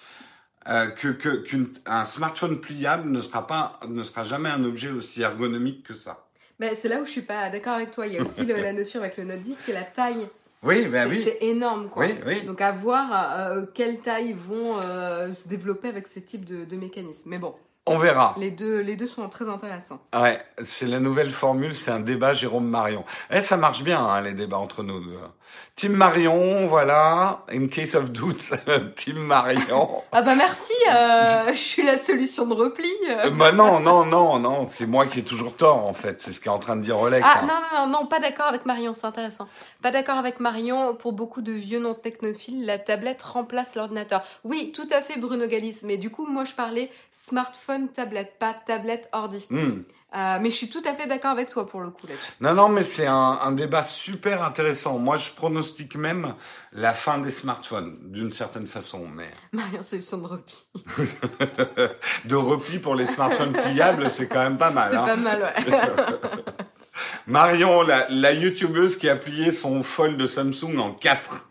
[0.69, 5.85] Euh, que qu'un smartphone pliable ne sera pas ne sera jamais un objet aussi ergonomique
[5.85, 6.27] que ça.
[6.59, 8.07] Mais c'est là où je suis pas d'accord avec toi.
[8.07, 10.27] Il y a aussi la notion avec le Note 10, c'est la taille.
[10.63, 11.21] Oui, ben oui.
[11.23, 12.07] C'est énorme, quoi.
[12.07, 12.43] Oui, oui.
[12.43, 16.77] Donc à voir euh, quelle taille vont euh, se développer avec ce type de, de
[16.77, 17.31] mécanisme.
[17.31, 17.55] Mais bon,
[17.89, 18.35] On verra.
[18.37, 20.01] Les deux, les deux sont très intéressants.
[20.13, 23.05] Ouais, c'est la nouvelle formule, c'est un débat Jérôme Marion.
[23.31, 25.19] Eh, ça marche bien, hein, les débats entre nous deux.
[25.77, 27.45] Team Marion, voilà.
[27.53, 28.55] In case of doute,
[28.97, 30.03] Team Marion.
[30.11, 32.91] ah bah merci, euh, je suis la solution de repli.
[33.11, 36.23] Euh, bah non, non, non, non, c'est moi qui ai toujours tort en fait.
[36.23, 37.23] C'est ce qu'est en train de dire Oleg.
[37.23, 39.49] Ah non, non, non, non, pas d'accord avec Marion, c'est intéressant.
[39.83, 40.95] Pas d'accord avec Marion.
[40.95, 44.23] Pour beaucoup de vieux non technophiles, la tablette remplace l'ordinateur.
[44.45, 45.81] Oui, tout à fait, Bruno Galis.
[45.85, 49.47] Mais du coup, moi, je parlais smartphone, tablette, pas tablette, ordi.
[49.51, 49.83] Hmm.
[50.15, 52.33] Euh, mais je suis tout à fait d'accord avec toi pour le coup là-dessus.
[52.41, 54.99] Non, non, mais c'est un, un, débat super intéressant.
[54.99, 56.35] Moi, je pronostique même
[56.73, 59.07] la fin des smartphones, d'une certaine façon.
[59.15, 59.29] Mais...
[59.53, 60.57] Marion, solution de repli.
[62.25, 64.91] de repli pour les smartphones pliables, c'est quand même pas mal.
[64.93, 65.07] C'est hein.
[65.07, 66.45] pas mal, ouais.
[67.27, 71.49] Marion, la, la youtubeuse qui a plié son fold de Samsung en quatre.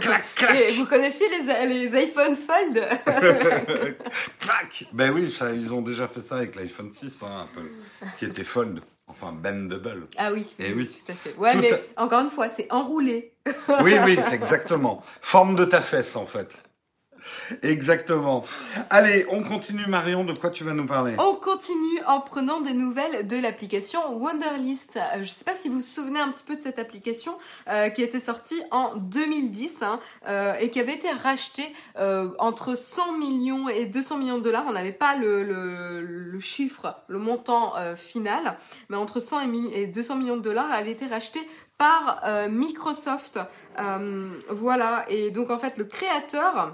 [0.00, 0.56] clac, clac.
[0.56, 2.88] Et vous connaissez les, les iPhone Fold
[4.40, 4.84] Clac.
[4.92, 7.46] Ben oui, ça, ils ont déjà fait ça avec l'iPhone 6, hein,
[8.18, 8.80] qui était fold.
[9.08, 10.06] Enfin, bendable.
[10.16, 10.46] Ah oui.
[10.58, 10.88] Et oui.
[10.88, 11.34] Tout à fait.
[11.36, 13.34] Ouais, mais encore une fois, c'est enroulé.
[13.82, 15.02] oui, oui, c'est exactement.
[15.20, 16.56] Forme de ta fesse, en fait.
[17.62, 18.44] Exactement.
[18.90, 21.14] Allez, on continue Marion, de quoi tu vas nous parler?
[21.18, 24.96] On continue en prenant des nouvelles de l'application Wonderlist.
[24.96, 27.38] Euh, je ne sais pas si vous vous souvenez un petit peu de cette application
[27.68, 31.72] euh, qui été sortie en 2010 hein, euh, et qui avait été rachetée
[32.38, 34.64] entre 100 millions et 200 millions de dollars.
[34.68, 38.56] On n'avait pas le, chiffre, le montant final,
[38.88, 41.46] mais entre 100 et 200 millions de dollars, elle avait été rachetée
[41.78, 43.38] par Microsoft.
[44.50, 46.70] voilà, et donc en fait le créateur euh,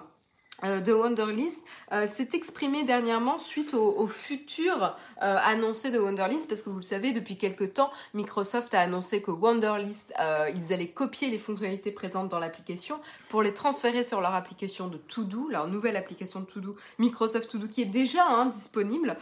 [0.62, 6.70] de Wonderlist euh, s'est exprimé dernièrement suite au, futur euh, annoncé de Wonderlist parce que
[6.70, 10.12] vous le savez depuis quelques temps Microsoft a annoncé que Wonderlist
[10.54, 14.96] ils allaient copier les fonctionnalités présentes dans l'application pour les transférer sur leur application de
[14.96, 19.16] To-Do leur nouvelle application de To-Do Microsoft To-Do qui est déjà hein, disponible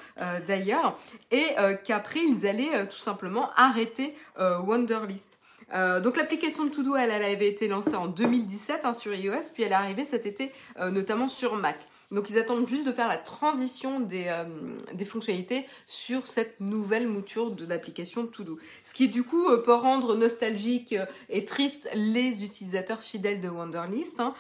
[0.47, 0.99] d'ailleurs
[1.31, 5.39] et qu'après ils allaient tout simplement arrêter Wonderlist
[5.75, 9.65] euh, donc l'application de To-Do, elle, avait été lancée en 2017 hein, sur iOS, puis
[9.65, 11.79] elle est arrivée cet été euh, notamment sur Mac.
[12.13, 17.51] Donc ils attendent juste de faire la transition des, euh, fonctionnalités sur cette nouvelle mouture
[17.51, 18.59] de l'application To-Do.
[18.85, 20.95] Ce qui du coup peut rendre nostalgique
[21.29, 24.35] et triste les utilisateurs fidèles de Wonderlist, hein,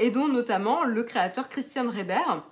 [0.00, 2.44] et dont notamment le créateur Christian Reber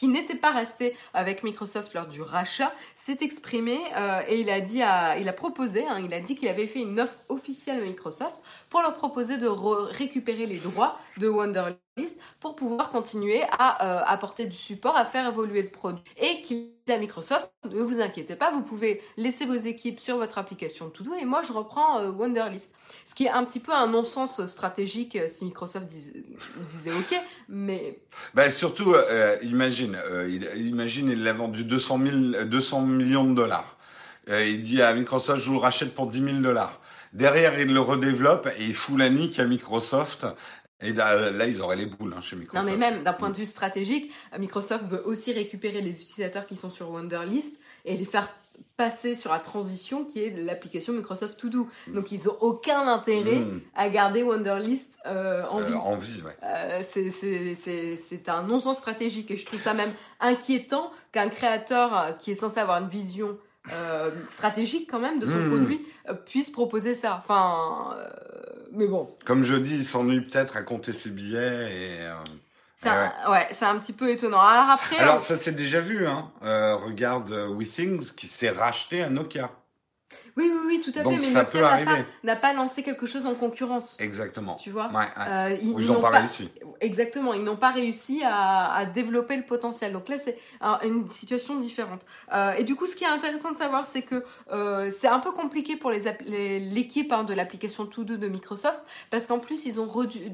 [0.00, 4.60] qui n'était pas resté avec Microsoft lors du rachat, s'est exprimé euh, et il a
[4.62, 7.84] dit, il a proposé, hein, il a dit qu'il avait fait une offre officielle à
[7.84, 8.36] Microsoft
[8.70, 11.89] pour leur proposer de récupérer les droits de Wonderlist
[12.40, 16.02] pour pouvoir continuer à euh, apporter du support, à faire évoluer le produit.
[16.20, 20.38] Et qu'il à Microsoft, ne vous inquiétez pas, vous pouvez laisser vos équipes sur votre
[20.38, 22.68] application To-Do et moi je reprends euh, Wonderlist.
[23.04, 27.14] Ce qui est un petit peu un non-sens stratégique euh, si Microsoft disait, OK,
[27.48, 28.00] mais...
[28.34, 28.94] Ben surtout,
[29.42, 29.96] imagine,
[30.56, 32.00] imagine, il l'a vendu 200,
[32.44, 33.76] 200 millions de dollars.
[34.28, 36.80] il dit à Microsoft, je vous le rachète pour 10 000 dollars.
[37.12, 40.26] Derrière, il le redéveloppe et il fout la nique à Microsoft
[40.82, 42.66] et là, ils auraient les boules hein, chez Microsoft.
[42.66, 46.56] Non, mais même d'un point de vue stratégique, Microsoft veut aussi récupérer les utilisateurs qui
[46.56, 48.28] sont sur Wonderlist et les faire
[48.76, 51.68] passer sur la transition qui est l'application Microsoft To Do.
[51.86, 51.94] Mm.
[51.94, 53.60] Donc ils ont aucun intérêt mm.
[53.74, 55.72] à garder Wonderlist euh, en vie.
[55.72, 56.36] Euh, en vie, ouais.
[56.42, 62.34] Euh, c'est un non-sens stratégique et je trouve ça même inquiétant qu'un créateur qui est
[62.36, 63.36] censé avoir une vision
[63.70, 65.48] euh, stratégique quand même de son hmm.
[65.50, 67.22] produit euh, puisse proposer ça.
[67.22, 68.08] Enfin, euh,
[68.72, 69.14] mais bon.
[69.26, 72.10] Comme je dis, il s'ennuie peut-être à compter ses billets et.
[72.78, 74.40] C'est ouais, c'est un petit peu étonnant.
[74.40, 74.96] Alors après.
[74.96, 76.30] Alors ça s'est déjà vu, hein.
[76.40, 79.50] regarde WeThings qui s'est racheté à Nokia.
[80.40, 81.18] Oui, oui, oui, tout à fait.
[81.18, 83.96] Mais Nokia n'a pas, lancé quelque chose en concurrence.
[84.00, 84.54] Exactement.
[84.56, 84.90] Tu vois
[85.28, 86.50] euh, Ils n'ont pas, réussi.
[86.80, 87.34] Exactement.
[87.34, 89.92] Ils n'ont pas réussi à, développer le potentiel.
[89.92, 90.38] Donc là, c'est
[90.82, 92.02] une situation différente.
[92.32, 95.18] Euh, et du coup, ce qui est intéressant de savoir, c'est que euh, c'est un
[95.18, 99.80] peu compliqué pour l'équipe les, hein, de l'application To-Do de Microsoft parce qu'en plus, ils
[99.80, 99.88] ont,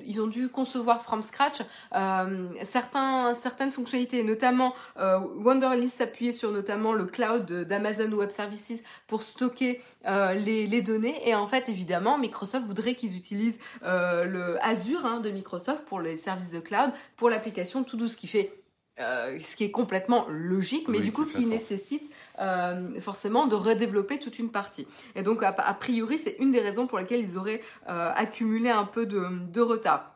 [0.05, 1.59] ils ont dû concevoir from scratch
[2.63, 9.81] certains, certaines fonctionnalités, notamment Wonderlist s'appuyait sur notamment le cloud d'Amazon Web Services pour stocker
[10.07, 11.29] euh, les, données.
[11.29, 16.01] Et en fait, évidemment, Microsoft voudrait qu'ils utilisent euh, le Azure hein, de Microsoft pour
[16.01, 18.53] les services de cloud, pour l'application tout ce qui fait
[19.01, 22.11] euh, ce qui est complètement logique, mais du coup qui nécessite
[23.01, 24.87] forcément de redévelopper toute une partie.
[25.17, 29.07] Et donc a, priori c'est une des raisons pour lesquelles ils auraient accumulé un peu
[29.07, 30.15] de, de retard.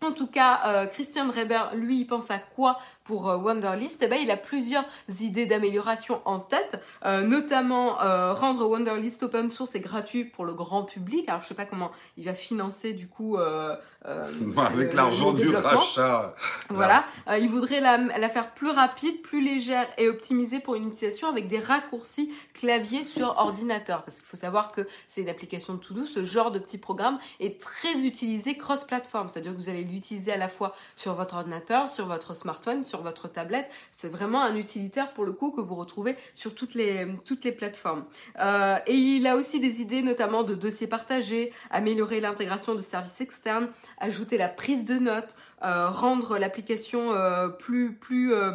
[0.00, 4.30] En tout cas, Christian Reber, lui, il pense à quoi pour Wonderlist, eh ben, il
[4.30, 4.84] a plusieurs
[5.20, 7.96] idées d'amélioration en tête, notamment
[8.34, 11.28] rendre Wonderlist open source et gratuit pour le grand public.
[11.28, 13.36] Alors je sais pas comment il va financer du coup
[14.04, 16.34] avec l'argent du rachat.
[16.68, 17.04] Voilà,
[17.40, 21.48] il voudrait la, la faire plus rapide, plus légère et optimisée pour une utilisation avec
[21.48, 24.04] des raccourcis clavier sur ordinateur.
[24.04, 27.60] Parce qu'il faut savoir que c'est une application de ce genre de petit programme est
[27.60, 32.06] très utilisé cross-platform, c'est-à-dire que vous allez l'utiliser à la fois sur votre ordinateur, sur
[32.06, 33.70] votre smartphone, sur votre tablette.
[33.96, 37.52] C'est vraiment un utilitaire pour le coup que vous retrouvez sur toutes les, toutes les
[37.52, 38.04] plateformes.
[38.40, 43.20] Euh, et il a aussi des idées notamment de dossiers partagés, améliorer l'intégration de services
[43.20, 45.34] externes, ajouter la prise de notes,
[45.64, 48.54] euh, rendre l'application euh, plus plus euh,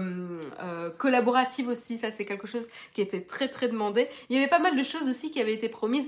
[0.98, 1.98] collaborative aussi.
[1.98, 4.08] Ça, c'est quelque chose qui était très très demandé.
[4.30, 6.08] Il y avait pas mal de choses aussi qui avaient été promises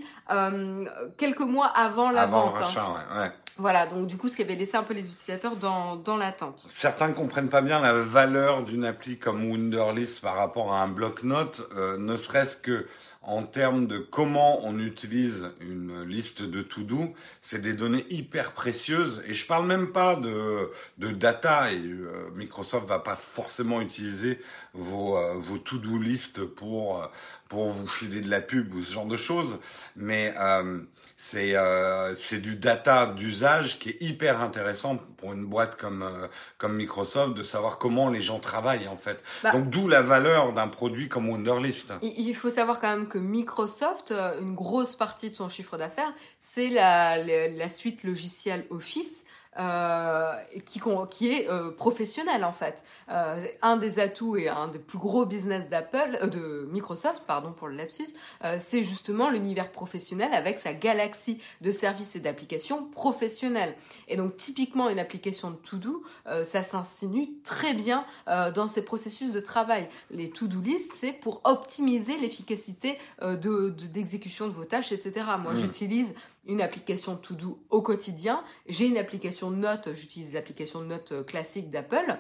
[1.18, 2.56] quelques mois avant la avant vente.
[2.56, 2.64] Hein.
[2.64, 3.32] Rachat, ouais, ouais.
[3.58, 6.66] Voilà, donc du coup, ce qui avait laissé un peu les utilisateurs dans, dans l'attente.
[6.70, 11.62] Certains comprennent pas bien la valeur d'une appli comme Wunderlist par rapport à un bloc-notes,
[11.98, 12.88] ne serait-ce que
[13.26, 19.22] en termes de comment on utilise une liste de to-do, c'est des données hyper précieuses.
[19.28, 21.74] Et je parle même pas de, de data.
[21.74, 24.40] Et euh, Microsoft va pas forcément utiliser
[24.74, 27.08] vos, euh, vos to-do list pour euh,
[27.50, 29.60] pour vous filer de la pub ou ce genre de choses.
[29.96, 30.80] Mais euh,
[31.18, 36.08] c'est euh, c'est du data d'usage qui est hyper intéressant pour une boîte comme
[36.58, 39.24] comme Microsoft de savoir comment les gens travaillent en fait.
[39.44, 41.94] Bah, Donc d'où la valeur d'un produit comme Wunderlist.
[42.02, 46.70] Il faut savoir quand même que Microsoft, une grosse partie de son chiffre d'affaires, c'est
[46.70, 49.45] la, suite logicielle Office euh,
[50.66, 52.84] qui, qui est euh, professionnel en fait.
[53.10, 57.52] Euh, un des atouts et un des plus gros business d'Apple, euh, de Microsoft, pardon
[57.52, 58.08] pour le lapsus,
[58.44, 63.76] euh, c'est justement l'univers professionnel avec sa galaxie de services et d'applications professionnelles.
[64.08, 66.04] Et donc typiquement une application de to-do,
[66.44, 69.90] ça s'insinue très bien dans ces processus de travail.
[70.12, 75.26] Les to-do list, c'est pour optimiser l'efficacité de d'exécution de, vos tâches, etc.
[75.42, 75.56] Moi, mmh.
[75.56, 76.14] j'utilise
[76.46, 78.44] une application To Do au quotidien.
[78.68, 82.18] J'ai une application de notes, j'utilise l'application de notes euh, classique d'Apple,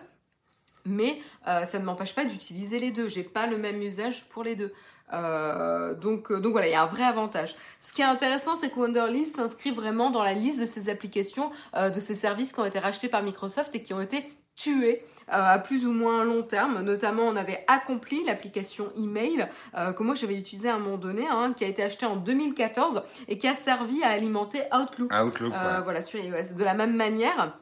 [0.85, 3.07] mais euh, ça ne m'empêche pas d'utiliser les deux.
[3.07, 4.73] J'ai pas le même usage pour les deux.
[5.13, 7.55] Euh, donc, donc voilà, il y a un vrai avantage.
[7.81, 11.51] Ce qui est intéressant, c'est que Wonderlist s'inscrit vraiment dans la liste de ces applications,
[11.73, 15.53] de ces services qui ont été rachetés par Microsoft et qui ont été tué euh,
[15.53, 16.81] à plus ou moins long terme.
[16.81, 21.27] Notamment, on avait accompli l'application email euh, que moi j'avais utilisé à un moment donné,
[21.27, 25.11] hein, qui a été acheté en 2014 et qui a servi à alimenter Outlook.
[25.13, 26.55] Outlook, euh, voilà, sur iOS.
[26.55, 27.57] De la même manière,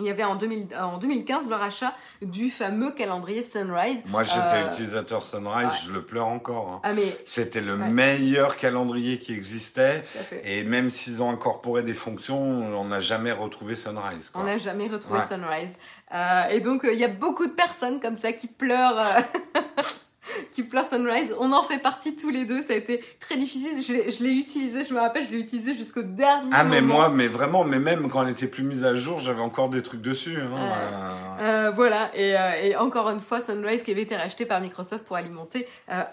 [0.00, 4.02] il y avait en, 2000, en 2015 le rachat du fameux calendrier Sunrise.
[4.06, 6.68] Moi, j'étais euh, utilisateur Sunrise, je le pleure encore.
[6.68, 6.80] Hein.
[6.82, 7.16] Ah, mais...
[7.26, 10.02] C'était le meilleur calendrier qui existait.
[10.44, 14.30] Et même s'ils ont incorporé des fonctions, on n'a jamais retrouvé Sunrise.
[14.30, 14.42] Quoi.
[14.42, 15.74] On n'a jamais retrouvé Sunrise.
[16.12, 19.00] Euh, et donc, euh, il y a beaucoup de personnes comme ça qui pleurent.
[20.52, 21.34] Qui pleure Sunrise.
[21.38, 22.62] On en fait partie tous les deux.
[22.62, 23.82] Ça a été très difficile.
[23.82, 27.28] Je l'ai utilisé, je me rappelle, je l'ai utilisé jusqu'au dernier Ah, mais moi, mais
[27.28, 30.38] vraiment, mais même quand elle était plus mise à jour, j'avais encore des trucs dessus.
[30.40, 32.10] Hein, euh, euh, voilà.
[32.14, 35.66] Et, euh, et, encore une fois, Sunrise qui avait été racheté par Microsoft pour alimenter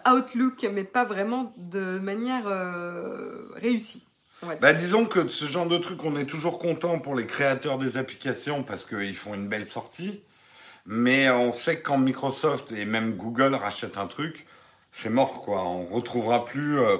[0.10, 2.46] Outlook, mais pas vraiment de manière
[3.56, 4.06] réussie.
[4.62, 7.98] Bah, disons que ce genre de truc, on est toujours content pour les créateurs des
[7.98, 10.22] applications parce qu'ils font une belle sortie.
[10.90, 14.48] Mais on sait que quand Microsoft et même Google rachètent un truc,
[14.94, 15.62] c'est mort quoi.
[15.64, 16.96] On retrouvera plus euh,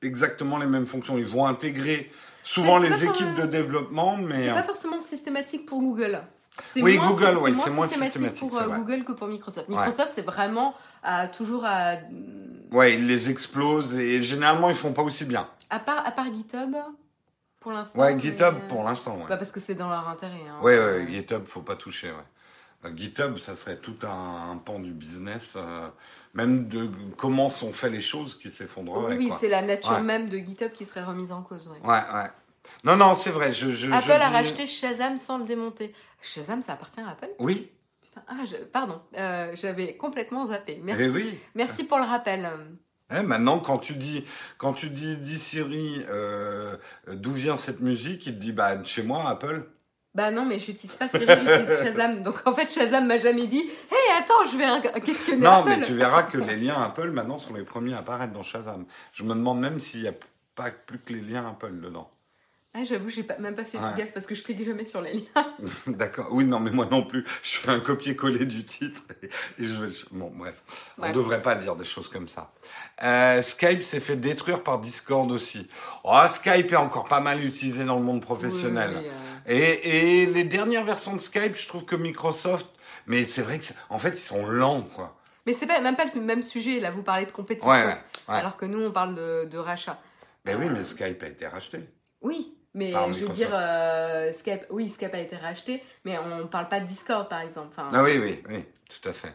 [0.00, 1.18] exactement les mêmes fonctions.
[1.18, 2.10] Ils vont intégrer
[2.42, 6.22] souvent les équipes de développement, mais c'est pas forcément systématique pour Google.
[6.76, 9.68] Oui, Google, oui, c'est moins systématique pour euh, Google que pour Microsoft.
[9.68, 10.74] Microsoft, c'est vraiment
[11.36, 11.96] toujours à.
[12.72, 15.46] Ouais, ils les explosent et généralement ils font pas aussi bien.
[15.68, 16.74] À part, à part GitHub.
[17.60, 17.98] Pour l'instant.
[17.98, 19.16] Ouais, GitHub pour l'instant.
[19.16, 19.24] Ouais.
[19.28, 20.44] Bah parce que c'est dans leur intérêt.
[20.48, 20.62] Hein.
[20.62, 22.10] Ouais, ouais, GitHub, faut pas toucher.
[22.10, 22.24] Ouais.
[22.86, 25.88] Euh, GitHub, ça serait tout un, pan du business, euh,
[26.34, 29.16] même de comment sont faites les choses qui s'effondreraient.
[29.16, 31.68] Oui, c'est la nature même de GitHub qui serait remise en cause.
[31.68, 32.30] Ouais, ouais.
[32.84, 33.52] Non, non, c'est vrai.
[33.52, 35.94] Je, Apple a racheté Shazam sans le démonter.
[36.20, 37.30] Shazam, ça appartient à Apple?
[37.38, 37.70] Oui.
[38.26, 38.34] ah,
[38.72, 40.80] pardon, euh, j'avais complètement zappé.
[40.82, 41.04] Merci.
[41.04, 41.38] Eh oui.
[41.54, 42.50] Merci pour le rappel.
[43.14, 44.24] Eh, maintenant, quand tu dis,
[44.58, 46.04] quand tu dis, dis Siri,
[47.12, 49.64] d'où vient cette musique, il te dit, bah, chez moi, Apple.
[50.16, 52.22] Bah non, mais j'utilise pas Siri, j'utilise Shazam.
[52.22, 55.82] Donc en fait, Shazam m'a jamais dit Hey, attends, je vais un questionner Non, mais
[55.82, 58.86] tu verras que les liens Apple maintenant sont les premiers à apparaître dans Shazam.
[59.12, 60.14] Je me demande même s'il n'y a
[60.54, 62.10] pas plus que les liens Apple dedans.
[62.78, 65.00] Ah, j'avoue, j'ai pas, même pas fait de gaffe parce que je clique jamais sur
[65.00, 65.54] les liens.
[65.86, 66.28] D'accord.
[66.30, 67.24] Oui, non, mais moi non plus.
[67.42, 69.00] Je fais un copier-coller du titre
[69.58, 69.94] et, je vais.
[70.10, 70.62] Bon, bref.
[70.98, 72.52] On ne devrait pas dire des choses comme ça.
[73.02, 75.68] Euh, Skype s'est fait détruire par Discord aussi.
[76.04, 78.90] Oh, Skype est encore pas mal utilisé dans le monde professionnel.
[78.94, 79.10] Euh.
[79.46, 82.66] et, et les dernières versions de Skype, je trouve que Microsoft
[83.06, 85.16] Mais c'est vrai que, en fait, ils sont lents, quoi.
[85.46, 86.78] Mais c'est pas, même pas le même sujet.
[86.78, 87.70] Là, vous parlez de compétition.
[87.70, 87.96] Ouais, ouais,
[88.28, 88.34] ouais.
[88.34, 89.98] Alors que nous, on parle de, de rachat.
[90.44, 91.80] Ben oui, mais Skype a été racheté.
[92.20, 96.46] Oui, mais Par je veux dire, euh, Skype, oui, Skype a été racheté, mais on
[96.46, 97.68] parle pas de Discord, par exemple.
[97.70, 99.34] Enfin, Ah oui, oui, oui, tout à fait.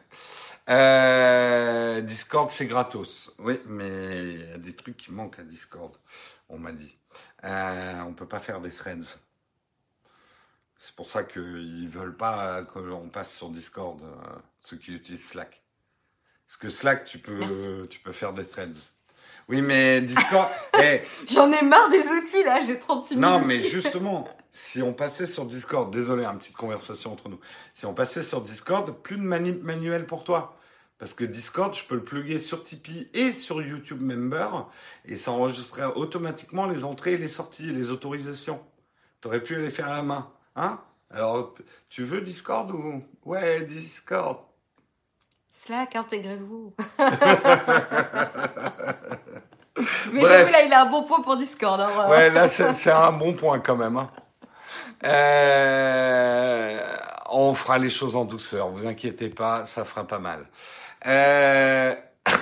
[0.69, 3.33] Euh, Discord, c'est gratos.
[3.39, 5.91] Oui, mais il y a des trucs qui manquent à Discord,
[6.49, 6.95] on m'a dit.
[7.43, 9.17] Euh, on peut pas faire des threads.
[10.77, 14.01] C'est pour ça qu'ils veulent pas qu'on passe sur Discord,
[14.59, 15.63] ceux qui utilisent Slack.
[16.45, 17.87] Parce que Slack, tu peux, Merci.
[17.89, 18.91] tu peux faire des threads.
[19.51, 20.47] Oui, mais Discord,
[20.81, 24.93] eh, J'en ai marre des outils là, j'ai 36 000 non, mais justement, si on
[24.93, 27.39] passait sur Discord, désolé, une petite conversation entre nous.
[27.73, 30.57] Si on passait sur Discord, plus de manip manuel pour toi.
[30.99, 34.69] Parce que Discord, je peux le plugger sur Tipeee et sur YouTube Member
[35.03, 38.61] et ça enregistrerait automatiquement les entrées et les sorties et les autorisations.
[39.19, 40.79] T'aurais pu les faire à la main, hein?
[41.09, 41.55] Alors,
[41.89, 43.03] tu veux Discord ou?
[43.25, 44.45] Ouais, Discord.
[45.49, 46.73] Slack, intégrez-vous.
[50.11, 51.79] mais j'avoue, là, il a un bon point pour Discord.
[51.81, 52.07] hein.
[52.09, 53.97] Ouais, là, c'est un bon point quand même.
[53.97, 54.09] hein.
[55.05, 56.79] Euh,
[57.31, 60.45] on fera les choses en douceur, vous inquiétez pas, ça fera pas mal.
[61.07, 61.95] Euh,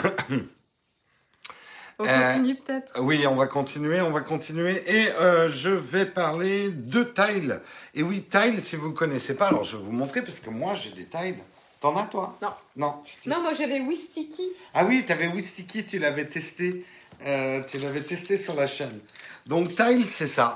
[2.01, 2.93] On Euh, continue peut-être?
[3.01, 4.83] oui, on va continuer, on va continuer.
[4.87, 7.59] Et euh, je vais parler de Tile.
[7.93, 10.49] Et oui, Tile, si vous ne connaissez pas, alors je vais vous montrer parce que
[10.49, 11.39] moi, j'ai des Tiles.
[11.81, 12.37] T'en as, toi?
[12.41, 12.53] Non.
[12.77, 13.03] Non.
[13.25, 14.43] Non, moi j'avais Wistiki.
[14.73, 16.85] Ah oui, tu avais Wistiki, tu l'avais testé.
[17.25, 18.99] Euh, tu l'avais testé sur la chaîne.
[19.45, 20.55] Donc Tile, c'est ça.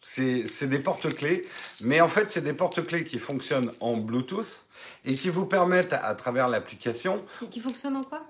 [0.00, 1.46] C'est des porte-clés.
[1.82, 4.66] Mais en fait, c'est des porte-clés qui fonctionnent en Bluetooth
[5.04, 8.22] et qui vous permettent, à, à travers l'application, Qui, qui fonctionne en quoi?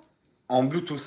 [0.49, 1.03] En Bluetooth.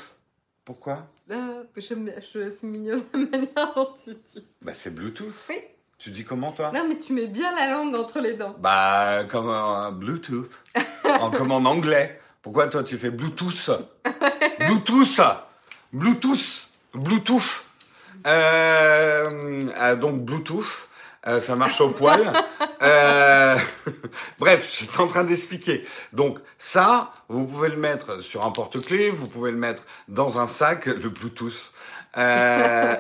[0.66, 1.05] Pourquoi?
[1.30, 4.45] Euh, bien- je, C'est mignon la manière dont tu dis.
[4.61, 5.34] Bah c'est Bluetooth.
[5.49, 5.57] Oui.
[5.99, 6.72] Tu dis comment toi?
[6.74, 8.55] Non, mais tu mets bien la langue entre les dents.
[8.59, 10.49] Bah comme un Bluetooth.
[11.03, 12.20] en, comme en anglais.
[12.41, 13.70] Pourquoi toi tu fais Bluetooth?
[14.59, 15.20] Bluetooth
[15.93, 17.63] Bluetooth Bluetooth
[18.25, 20.87] Euh, euh, donc Bluetooth,
[21.27, 22.33] euh, ça marche au poil.
[22.83, 23.55] Euh,
[24.39, 25.85] bref, je suis en train d'expliquer.
[26.11, 30.47] Donc ça, vous pouvez le mettre sur un porte-clés, vous pouvez le mettre dans un
[30.47, 31.71] sac, le Bluetooth.
[32.15, 32.95] Euh,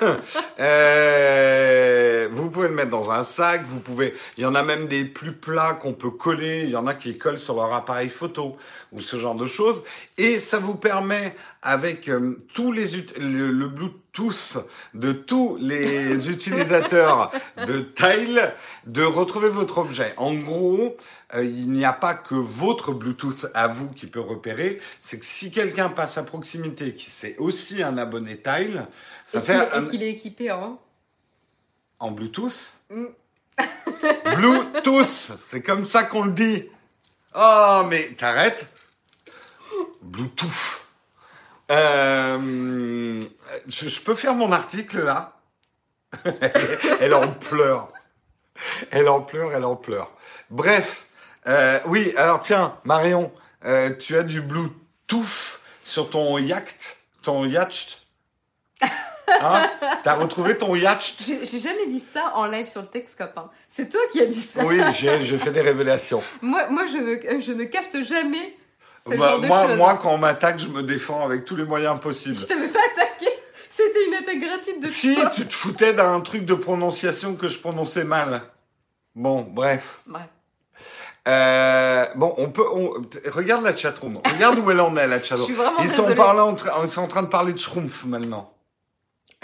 [0.60, 4.14] euh, vous pouvez le mettre dans un sac, vous pouvez.
[4.36, 6.62] Il y en a même des plus plats qu'on peut coller.
[6.64, 8.56] Il y en a qui collent sur leur appareil photo
[8.92, 9.82] ou ce genre de choses.
[10.16, 11.36] Et ça vous permet,
[11.68, 12.86] avec euh, tous les
[13.18, 14.56] le, le Bluetooth
[14.94, 17.30] de tous les utilisateurs
[17.66, 18.54] de Tile,
[18.86, 20.14] de retrouver votre objet.
[20.16, 20.96] En gros,
[21.34, 24.80] euh, il n'y a pas que votre Bluetooth à vous qui peut repérer.
[25.02, 28.86] C'est que si quelqu'un passe à proximité, qui c'est aussi un abonné Tile,
[29.26, 30.80] ça et fait un- et qu'il est équipé en.
[31.98, 32.78] en Bluetooth.
[32.88, 33.04] Mm.
[34.36, 36.64] Bluetooth, c'est comme ça qu'on le dit.
[37.34, 38.64] Oh, mais t'arrêtes.
[40.00, 40.87] Bluetooth.
[41.70, 43.20] Euh,
[43.68, 45.34] je, je peux faire mon article là?
[47.00, 47.92] Elle en pleure.
[48.90, 50.10] Elle en pleure, elle en pleure.
[50.50, 51.06] Bref,
[51.46, 53.30] euh, oui, alors tiens, Marion,
[53.64, 58.02] euh, tu as du Bluetooth sur ton yacht, ton yacht.
[59.40, 59.70] Hein?
[60.04, 61.16] T'as retrouvé ton yacht?
[61.20, 63.36] J'ai jamais dit ça en live sur le Texcope.
[63.36, 63.50] hein.
[63.68, 64.64] C'est toi qui as dit ça.
[64.64, 66.22] Oui, j'ai j'ai fait des révélations.
[66.42, 68.56] Moi, moi je, ne, je ne capte jamais
[69.08, 72.36] ce Moi, moi, moi, quand on m'attaque, je me défends avec tous les moyens possibles.
[72.36, 73.26] Je t'avais pas attaqué.
[73.70, 75.30] C'était une attaque gratuite de Si toi.
[75.30, 78.42] tu te foutais d'un truc de prononciation que je prononçais mal.
[79.14, 80.00] Bon, bref.
[80.06, 80.26] Bref.
[81.26, 82.64] Euh, bon, on peut.
[82.72, 82.92] On,
[83.32, 84.20] regarde la chatroom.
[84.24, 85.46] Regarde où elle en est, la Je chatroom.
[85.46, 88.52] suis vraiment Ils sont, en ils sont en train de parler de Schrumpf maintenant.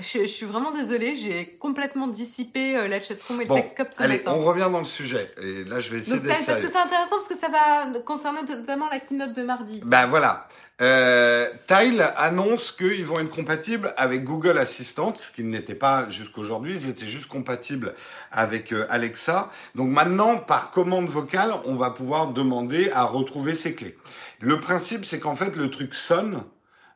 [0.03, 1.14] Je, je suis vraiment désolée.
[1.14, 4.32] J'ai complètement dissipé euh, la chatroom et Bon, le Texcope ce Allez, matin.
[4.36, 5.30] on revient dans le sujet.
[5.40, 6.66] Et là, je vais essayer d'être parce sérieux.
[6.66, 9.80] que c'est intéressant parce que ça va concerner notamment la keynote de mardi.
[9.84, 10.49] Ben voilà.
[10.82, 16.74] Euh, Tile annonce qu'ils vont être compatibles avec Google Assistant, ce qui n'était pas jusqu'aujourd'hui.
[16.74, 17.95] Ils étaient juste compatibles
[18.32, 19.51] avec euh, Alexa.
[19.76, 23.97] Donc maintenant, par commande vocale, on va pouvoir demander à retrouver ses clés.
[24.40, 26.42] Le principe, c'est qu'en fait, le truc sonne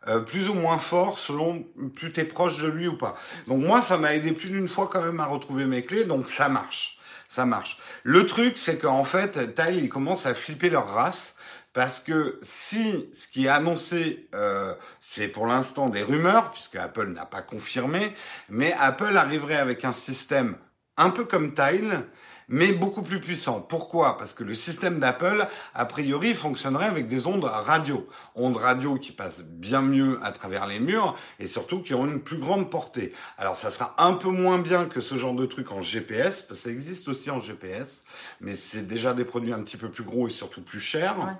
[0.08, 3.16] euh, plus ou moins fort selon plus t'es proche de lui ou pas.
[3.46, 6.28] Donc moi, ça m'a aidé plus d'une fois quand même à retrouver mes clés, donc
[6.28, 6.98] ça marche.
[7.28, 7.78] Ça marche.
[8.04, 11.36] Le truc, c'est qu'en fait, Tile, ils commencent à flipper leur race.
[11.74, 17.08] Parce que si ce qui est annoncé, euh, c'est pour l'instant des rumeurs, puisque Apple
[17.08, 18.14] n'a pas confirmé,
[18.48, 20.56] mais Apple arriverait avec un système
[20.96, 22.04] un peu comme Tile,
[22.48, 23.60] mais beaucoup plus puissant.
[23.60, 24.16] Pourquoi?
[24.16, 28.08] Parce que le système d'Apple, a priori, fonctionnerait avec des ondes radio.
[28.34, 32.20] Ondes radio qui passent bien mieux à travers les murs et surtout qui ont une
[32.20, 33.12] plus grande portée.
[33.36, 36.60] Alors ça sera un peu moins bien que ce genre de truc en GPS, parce
[36.60, 38.04] que ça existe aussi en GPS,
[38.40, 41.36] mais c'est déjà des produits un petit peu plus gros et surtout plus chers.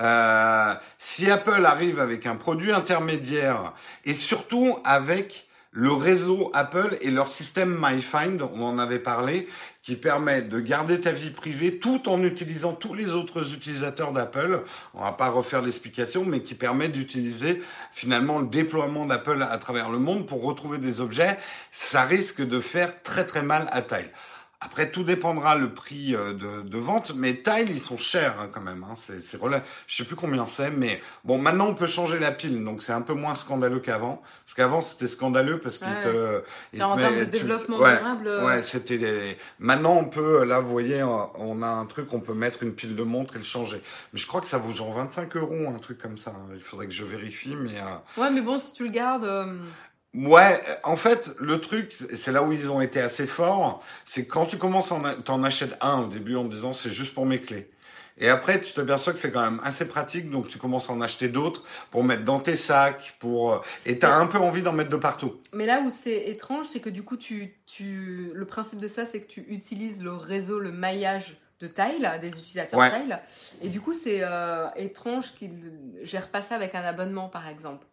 [0.00, 7.10] Euh, si Apple arrive avec un produit intermédiaire et surtout avec le réseau Apple et
[7.10, 9.48] leur système MyFind, on en avait parlé,
[9.82, 14.64] qui permet de garder ta vie privée tout en utilisant tous les autres utilisateurs d'Apple.
[14.94, 17.62] On va pas refaire l'explication, mais qui permet d'utiliser
[17.92, 21.38] finalement le déploiement d'Apple à travers le monde pour retrouver des objets.
[21.70, 24.10] Ça risque de faire très très mal à taille.
[24.60, 28.48] Après, tout dépendra le prix euh, de, de vente, mais Tile, ils sont chers hein,
[28.52, 28.82] quand même.
[28.82, 28.94] Hein.
[28.96, 29.38] C'est, c'est
[29.86, 32.92] Je sais plus combien c'est, mais bon, maintenant on peut changer la pile, donc c'est
[32.92, 34.20] un peu moins scandaleux qu'avant.
[34.44, 36.42] Parce qu'avant c'était scandaleux parce qu'il te.
[36.72, 38.26] Il en termes de développement durable.
[38.26, 39.38] Euh, ouais, c'était.
[39.60, 42.96] Maintenant on peut, là vous voyez, on a un truc, on peut mettre une pile
[42.96, 43.80] de montre et le changer.
[44.12, 46.32] Mais je crois que ça vaut genre 25 euros, un truc comme ça.
[46.52, 47.78] Il faudrait que je vérifie, mais.
[47.78, 49.24] Euh, ouais, mais bon, si tu le gardes.
[50.18, 54.46] Ouais, en fait, le truc, c'est là où ils ont été assez forts, c'est quand
[54.46, 54.92] tu commences,
[55.24, 57.70] t'en achètes un au début en disant c'est juste pour mes clés.
[58.18, 61.00] Et après, tu t'aperçois que c'est quand même assez pratique, donc tu commences à en
[61.02, 61.62] acheter d'autres
[61.92, 65.40] pour mettre dans tes sacs, pour et t'as un peu envie d'en mettre de partout.
[65.52, 69.06] Mais là où c'est étrange, c'est que du coup, tu, tu, le principe de ça,
[69.06, 73.20] c'est que tu utilises le réseau, le maillage de Tile, des utilisateurs Tile,
[73.62, 77.86] et du coup, c'est euh, étrange qu'ils gèrent pas ça avec un abonnement, par exemple.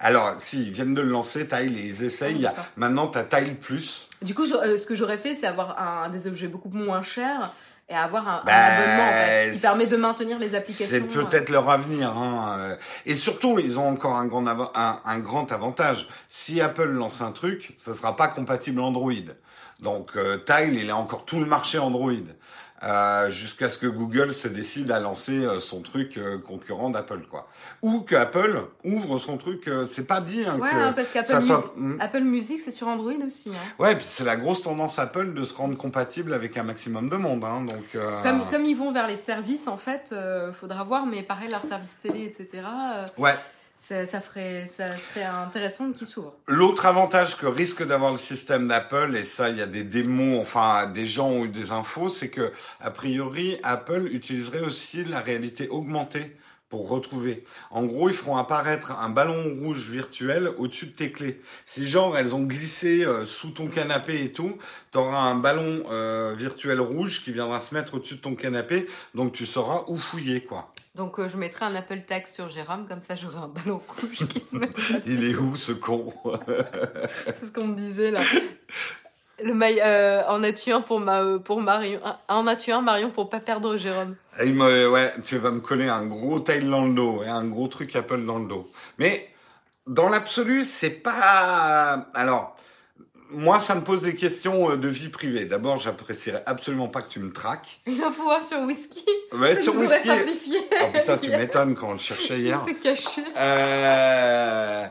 [0.00, 2.46] Alors, si, ils viennent de le lancer, Tile, et ils essayent.
[2.46, 4.08] Ah, maintenant, tu as Tile Plus.
[4.20, 7.52] Du coup, euh, ce que j'aurais fait, c'est avoir un, des objets beaucoup moins chers
[7.88, 10.86] et avoir un, ben, abonnement qui permet de maintenir les applications.
[10.88, 12.16] C'est peut-être leur avenir.
[12.16, 12.56] Hein.
[12.58, 12.76] Euh.
[13.06, 16.08] Et surtout, ils ont encore un grand, un, grand avantage.
[16.28, 19.12] Si Apple lance un truc, ça sera pas compatible Android.
[19.80, 22.12] Donc euh, Tile, il a encore tout le marché Android.
[22.84, 27.20] Euh, jusqu'à ce que Google se décide à lancer euh, son truc euh, concurrent d'Apple,
[27.30, 27.48] quoi.
[27.80, 30.44] Ou que Apple ouvre son truc, c'est pas dit.
[30.44, 31.74] Hein, ouais, que hein, parce qu'Apple soit...
[31.76, 32.00] Hmm.
[32.00, 33.50] Apple Music, c'est sur Android aussi.
[33.50, 33.82] Hein.
[33.82, 37.16] Ouais, puis c'est la grosse tendance Apple de se rendre compatible avec un maximum de
[37.16, 37.44] monde.
[37.44, 40.14] Hein, donc, comme, comme ils vont vers les services, en fait,
[40.52, 42.64] faudra voir, mais pareil, leur service télé, etc.
[43.18, 43.34] ouais
[43.82, 46.34] ça, ferait, ça serait intéressant qu'il s'ouvre.
[46.46, 50.40] L'autre avantage que risque d'avoir le système d'Apple, et ça, il y a des démos,
[50.40, 55.20] enfin, des gens ont eu des infos, c'est que, a priori, Apple utiliserait aussi la
[55.20, 56.36] réalité augmentée
[56.72, 57.44] pour retrouver.
[57.70, 61.38] En gros, ils feront apparaître un ballon rouge virtuel au-dessus de tes clés.
[61.66, 64.56] Si genre elles ont glissé euh, sous ton canapé et tout,
[64.90, 68.86] tu auras un ballon euh, virtuel rouge qui viendra se mettre au-dessus de ton canapé,
[69.14, 70.72] donc tu sauras où fouiller quoi.
[70.94, 74.26] Donc euh, je mettrai un Apple Tag sur Jérôme, comme ça j'aurai un ballon rouge
[74.28, 74.70] qui se met.
[75.06, 76.14] Il est où ce con?
[77.26, 78.22] C'est ce qu'on me disait là.
[79.42, 83.28] Le mail, euh, en as-tu un pour, ma, pour Marion En as-tu un, Marion, pour
[83.28, 84.16] pas perdre Jérôme?
[84.44, 87.44] Il me, Ouais, tu vas me coller un gros tail dans le dos, et un
[87.44, 88.70] gros truc Apple dans le dos.
[88.98, 89.28] Mais
[89.86, 92.06] dans l'absolu, c'est pas...
[92.14, 92.56] Alors,
[93.32, 95.44] moi, ça me pose des questions euh, de vie privée.
[95.46, 97.80] D'abord, j'apprécierais absolument pas que tu me traques.
[97.86, 99.04] Il en faut un sur whisky.
[99.32, 100.10] Ouais, sur whisky.
[100.82, 102.60] Oh putain, tu m'étonnes quand on le cherchait hier.
[102.66, 103.22] C'est caché.
[103.36, 104.86] Euh,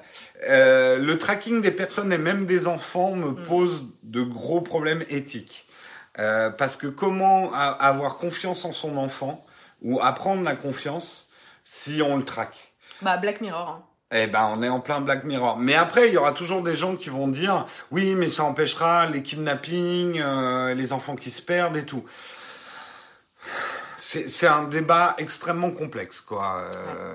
[0.50, 3.44] euh, le tracking des personnes et même des enfants me mm.
[3.44, 5.68] pose de gros problèmes éthiques.
[6.20, 9.46] Euh, parce que comment avoir confiance en son enfant
[9.82, 11.30] ou apprendre la confiance
[11.64, 12.74] si on le traque?
[13.02, 13.70] Bah Black Mirror.
[13.70, 13.84] Hein.
[14.14, 15.58] Eh ben, on est en plein Black Mirror.
[15.58, 19.06] Mais après, il y aura toujours des gens qui vont dire, oui, mais ça empêchera
[19.06, 22.04] les kidnappings, euh, les enfants qui se perdent et tout.
[23.98, 26.66] C'est un débat extrêmement complexe, quoi.
[26.76, 27.14] Euh.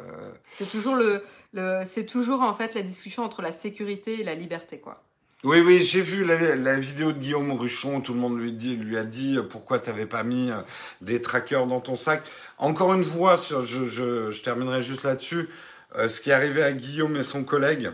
[0.51, 1.23] C'est toujours le
[1.55, 5.03] c'est toujours en fait la discussion entre la sécurité et la liberté, quoi.
[5.45, 8.01] Oui, oui, j'ai vu la, vidéo de Guillaume Ruchon.
[8.01, 10.63] Tout le monde lui, dit, lui a dit pourquoi tu n'avais pas mis euh,
[11.03, 12.23] des trackers dans ton sac.
[12.59, 15.49] Encore une fois, je, je, terminerai juste là-dessus.
[15.95, 17.93] Euh, ce qui est arrivé à Guillaume et son collègue,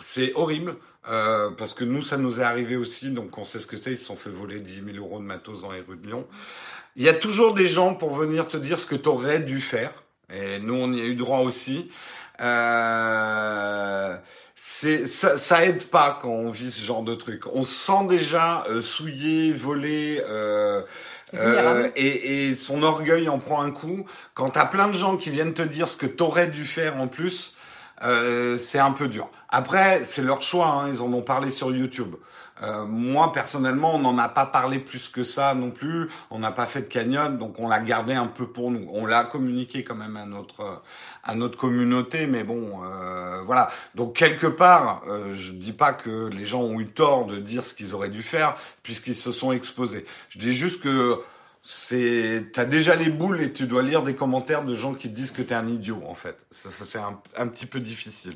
[0.00, 0.76] c'est horrible.
[1.08, 3.92] Euh, parce que nous, ça nous est arrivé aussi, donc on sait ce que c'est.
[3.92, 6.26] Ils se sont fait voler 10 000 euros de matos dans les de Lyon.
[6.96, 9.62] Il y a toujours des gens pour venir te dire ce que tu aurais dû
[9.62, 10.02] faire.
[10.30, 11.90] Et nous, on y a eu droit aussi.
[12.40, 14.16] Euh,
[14.54, 17.42] c'est ça, ça aide pas quand on vit ce genre de truc.
[17.52, 20.22] On se sent déjà euh, souillé, volé.
[20.28, 20.82] Euh,
[21.34, 24.06] euh, et, et, son orgueil en prend un coup.
[24.34, 27.06] Quand t'as plein de gens qui viennent te dire ce que t'aurais dû faire en
[27.06, 27.54] plus,
[28.02, 29.30] euh, c'est un peu dur.
[29.48, 32.14] Après, c'est leur choix, hein, ils en ont parlé sur YouTube.
[32.62, 36.08] Euh, moi personnellement, on n'en a pas parlé plus que ça non plus.
[36.30, 38.88] On n'a pas fait de cagnotte, donc on l'a gardé un peu pour nous.
[38.92, 40.82] On l'a communiqué quand même à notre
[41.28, 43.70] à notre communauté, mais bon, euh, voilà.
[43.94, 47.64] Donc quelque part, euh, je dis pas que les gens ont eu tort de dire
[47.64, 50.06] ce qu'ils auraient dû faire puisqu'ils se sont exposés.
[50.30, 51.20] Je dis juste que
[51.62, 55.14] c'est t'as déjà les boules et tu dois lire des commentaires de gens qui te
[55.14, 56.38] disent que t'es un idiot en fait.
[56.50, 58.32] Ça, ça c'est un, un petit peu difficile.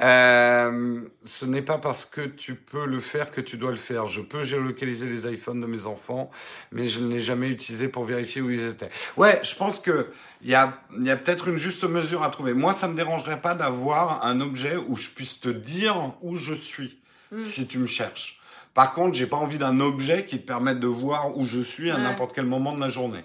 [0.00, 4.06] Euh, ce n'est pas parce que tu peux le faire que tu dois le faire.
[4.06, 6.30] Je peux géolocaliser les iPhones de mes enfants,
[6.70, 8.90] mais je ne l'ai jamais utilisé pour vérifier où ils étaient.
[9.16, 12.54] Ouais, je pense que il y a, y a peut-être une juste mesure à trouver.
[12.54, 16.54] Moi, ça me dérangerait pas d'avoir un objet où je puisse te dire où je
[16.54, 17.00] suis
[17.32, 17.42] mm.
[17.42, 18.40] si tu me cherches.
[18.74, 21.90] Par contre, j'ai pas envie d'un objet qui te permette de voir où je suis
[21.90, 23.24] à n'importe quel moment de la journée.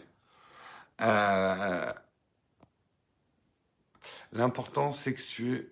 [1.01, 1.85] Euh,
[4.33, 5.69] L'important, c'est que tu,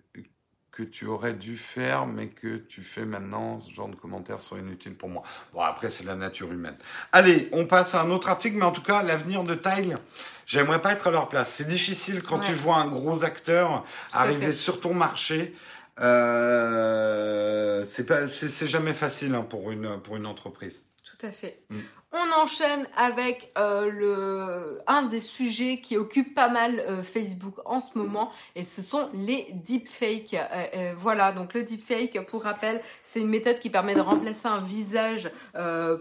[0.72, 4.56] que tu aurais dû faire, mais que tu fais maintenant, ce genre de commentaires sont
[4.56, 5.22] inutiles pour moi.
[5.52, 6.76] Bon, après, c'est la nature humaine.
[7.12, 9.98] Allez, on passe à un autre article, mais en tout cas, l'avenir de Tile,
[10.46, 11.50] j'aimerais pas être à leur place.
[11.50, 15.54] C'est difficile quand tu vois un gros acteur arriver sur ton marché.
[16.00, 20.86] Euh, c'est pas, c'est jamais facile hein, pour une pour une entreprise.
[21.04, 21.60] Tout à fait.
[21.68, 21.80] Mm.
[22.14, 27.96] On enchaîne avec euh, un des sujets qui occupe pas mal euh, Facebook en ce
[27.96, 30.34] moment et ce sont les deepfakes.
[30.34, 34.60] Euh, voilà, donc le deepfake, pour rappel, c'est une méthode qui permet de remplacer un
[34.60, 35.30] visage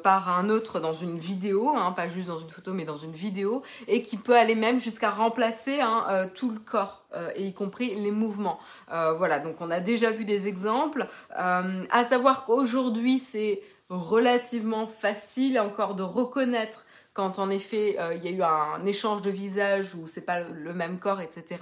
[0.03, 3.13] par un autre dans une vidéo, hein, pas juste dans une photo mais dans une
[3.13, 7.03] vidéo, et qui peut aller même jusqu'à remplacer hein, tout le corps.
[7.35, 8.59] et y compris les mouvements.
[8.89, 11.07] voilà, donc on a déjà vu des exemples.
[11.33, 13.61] à savoir qu'aujourd'hui, c'est
[13.91, 19.21] relativement facile encore de reconnaître quand en effet euh, il y a eu un échange
[19.21, 21.59] de visage où c'est pas le même corps, etc.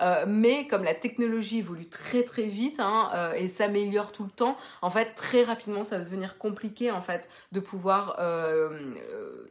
[0.00, 4.30] Euh, mais comme la technologie évolue très très vite hein, euh, et s'améliore tout le
[4.30, 8.16] temps, en fait très rapidement ça va devenir compliqué en fait de pouvoir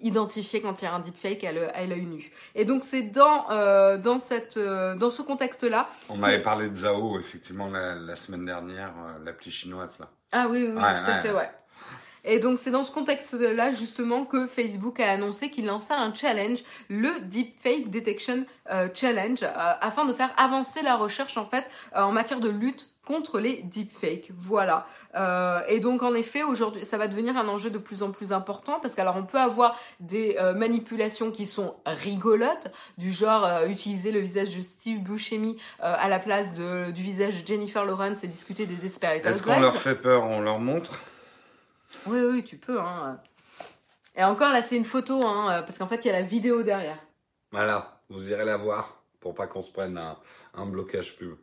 [0.01, 2.32] identifier quand il y a un deepfake à l'œil nu.
[2.55, 3.47] Et donc c'est dans
[3.97, 5.89] dans cette dans ce contexte là.
[6.09, 8.93] On avait parlé de Zao effectivement la, semaine dernière,
[9.24, 10.09] l'appli chinoise là.
[10.32, 11.49] Ah oui, oui, tout à fait, ouais.
[12.26, 16.63] Et donc c'est dans ce contexte-là justement que Facebook a annoncé qu'il lançait un challenge,
[16.89, 19.49] le Deepfake Detection euh, Challenge, euh,
[19.82, 21.65] afin de faire avancer la recherche en fait
[21.95, 24.32] euh, en matière de lutte contre les deepfakes.
[24.34, 24.88] Voilà.
[25.67, 28.80] et donc en effet aujourd'hui ça va devenir un enjeu de plus en plus important
[28.82, 34.55] parce qu'alors on peut avoir des manipulations qui sont rigolotes du genre utiliser le visage
[34.55, 38.78] de Steve Buscemi à la place de, du visage de Jennifer Lawrence et discuter des
[38.78, 41.01] Desperate Est-ce qu'on leur fait peur On leur montre?
[42.07, 42.79] Oui, oui, tu peux.
[42.79, 43.19] Hein.
[44.15, 46.63] Et encore, là, c'est une photo, hein, parce qu'en fait, il y a la vidéo
[46.63, 46.99] derrière.
[47.51, 49.97] Voilà, vous irez la voir pour pas qu'on se prenne
[50.55, 51.35] un, blocage pub.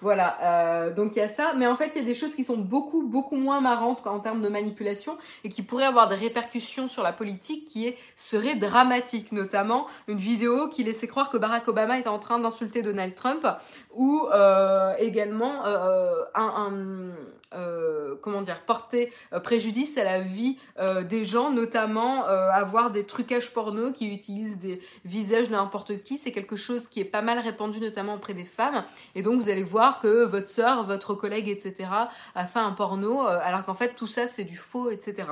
[0.00, 2.34] Voilà, euh, donc il y a ça, mais en fait il y a des choses
[2.34, 6.16] qui sont beaucoup beaucoup moins marrantes en termes de manipulation et qui pourraient avoir des
[6.16, 11.36] répercussions sur la politique qui est, serait dramatique, notamment une vidéo qui laissait croire que
[11.36, 13.46] Barack Obama était en train d'insulter Donald Trump
[13.94, 17.12] ou euh, également euh, un,
[17.54, 23.04] euh, comment dire, porter euh, préjudice à la vie euh, des gens, notamment avoir des
[23.04, 26.18] trucages porno qui utilisent des visages n'importe qui.
[26.18, 28.84] C'est quelque chose qui est pas mal répandu, notamment auprès des femmes.
[29.14, 31.88] Et donc vous allez voir que votre soeur, votre collègue, etc.,
[32.34, 35.24] a fait un porno, alors qu'en fait tout ça c'est du faux, etc.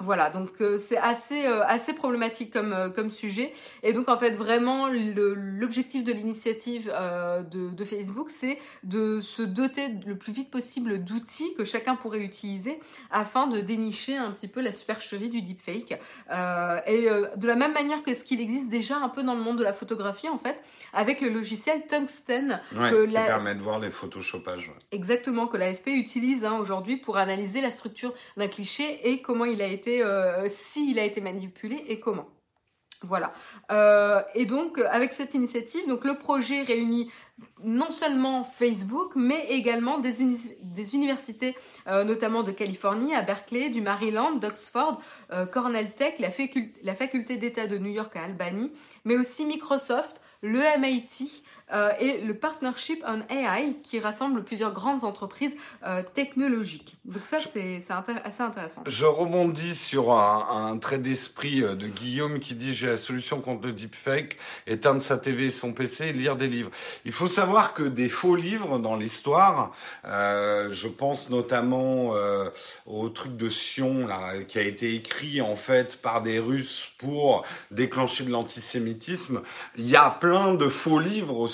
[0.00, 3.52] Voilà, donc euh, c'est assez euh, assez problématique comme euh, comme sujet
[3.84, 9.90] et donc en fait vraiment l'objectif de l'initiative de, de, Facebook c'est de se doter
[10.04, 12.80] le plus vite possible d'outils que chacun pourrait utiliser
[13.12, 18.02] afin de dénicher un petit peu la supercherie du deepfake et de la même manière
[18.02, 20.58] que ce qu'il existe déjà un peu dans le monde de la photographie en fait
[20.92, 24.72] avec le logiciel Tungsten que qui permet de voir les photoshoppages.
[24.90, 29.62] Exactement que l'AFP utilise hein, aujourd'hui pour analyser la structure d'un cliché et comment il
[29.62, 32.28] a été euh, s'il a été manipulé et comment.
[33.02, 33.34] Voilà.
[33.70, 37.10] Euh, et donc, avec cette initiative, donc le projet réunit
[37.62, 40.22] non seulement Facebook, mais également des,
[40.94, 41.54] universités,
[41.86, 45.02] euh, notamment de Californie, à Berkeley, du Maryland, d'Oxford,
[45.52, 48.72] Cornell Tech, la faculté d'État de New York à Albany,
[49.04, 51.42] mais aussi Microsoft, le MIT,
[51.72, 55.54] euh, et le Partnership on AI qui rassemble plusieurs grandes entreprises
[55.84, 56.96] euh, technologiques.
[57.06, 57.82] Donc ça, c'est
[58.24, 58.82] assez intéressant.
[58.86, 63.40] Je rebondis sur un, un trait d'esprit euh, de Guillaume qui dit j'ai la solution
[63.40, 64.36] contre le deepfake,
[64.66, 66.70] éteindre sa TV et son PC et lire des livres.
[67.06, 69.72] Il faut savoir que des faux livres dans l'histoire,
[70.04, 72.14] euh, je pense notamment
[72.86, 77.44] au truc de Sion là, qui a été écrit en fait par des Russes pour
[77.70, 79.42] déclencher de l'antisémitisme.
[79.76, 81.53] Il y a plein de faux livres aussi.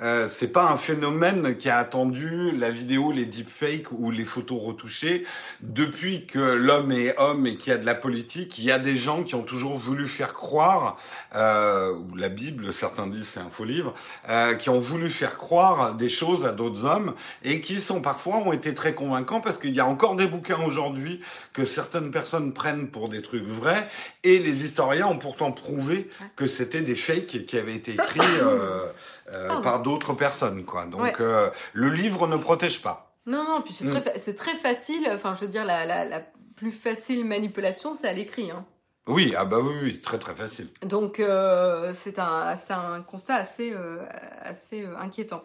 [0.00, 4.62] Euh, c'est pas un phénomène qui a attendu la vidéo, les deepfakes ou les photos
[4.62, 5.24] retouchées.
[5.60, 8.78] Depuis que l'homme est homme et qu'il y a de la politique, il y a
[8.78, 10.98] des gens qui ont toujours voulu faire croire,
[11.34, 13.94] euh, ou la Bible, certains disent c'est un faux livre,
[14.28, 17.14] euh, qui ont voulu faire croire des choses à d'autres hommes
[17.44, 20.62] et qui sont parfois ont été très convaincants parce qu'il y a encore des bouquins
[20.64, 21.20] aujourd'hui
[21.52, 23.88] que certaines personnes prennent pour des trucs vrais
[24.24, 28.86] et les historiens ont pourtant prouvé que c'était des fakes qui avaient été écrits euh,
[29.32, 30.86] euh, par d'autres personnes, quoi.
[30.86, 33.16] Donc euh, le livre ne protège pas.
[33.26, 33.90] Non, non, puis c'est Mm.
[33.90, 35.08] très, fa- c'est très facile.
[35.14, 36.20] Enfin, je veux dire, la, la, la
[36.56, 38.50] plus facile manipulation, c'est à l'écrit.
[38.50, 38.64] Hein.
[39.08, 40.68] Oui, ah bah oui, oui, très très facile.
[40.82, 44.04] Donc, euh, c'est un, un constat assez, euh,
[44.42, 45.42] assez euh, inquiétant.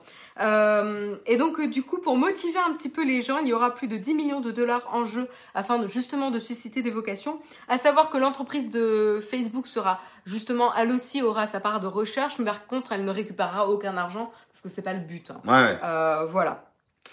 [1.26, 3.88] Et donc, du coup, pour motiver un petit peu les gens, il y aura plus
[3.88, 7.40] de 10 millions de dollars en jeu afin de justement de susciter des vocations.
[7.68, 12.38] À savoir que l'entreprise de Facebook sera justement, elle aussi aura sa part de recherche,
[12.40, 15.32] mais par contre, elle ne récupérera aucun argent parce que c'est pas le but.
[15.32, 15.42] hein.
[15.46, 16.66] Ouais, voilà.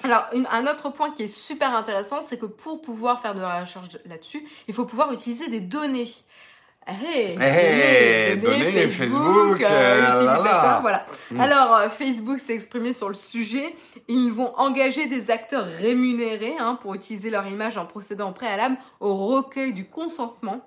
[0.04, 3.40] Alors, une- un autre point qui est super intéressant, c'est que pour pouvoir faire de
[3.40, 6.10] la recherche là-dessus, il faut pouvoir utiliser des données.
[6.84, 10.78] Hey, Hey, données, Facebook, euh, euh, là, utilisateur, là.
[10.80, 11.06] voilà.
[11.30, 11.40] Mm.
[11.40, 13.76] Alors, euh, Facebook s'est exprimé sur le sujet.
[14.08, 18.76] Ils vont engager des acteurs rémunérés hein, pour utiliser leur image en procédant au préalable
[18.98, 20.60] au recueil du consentement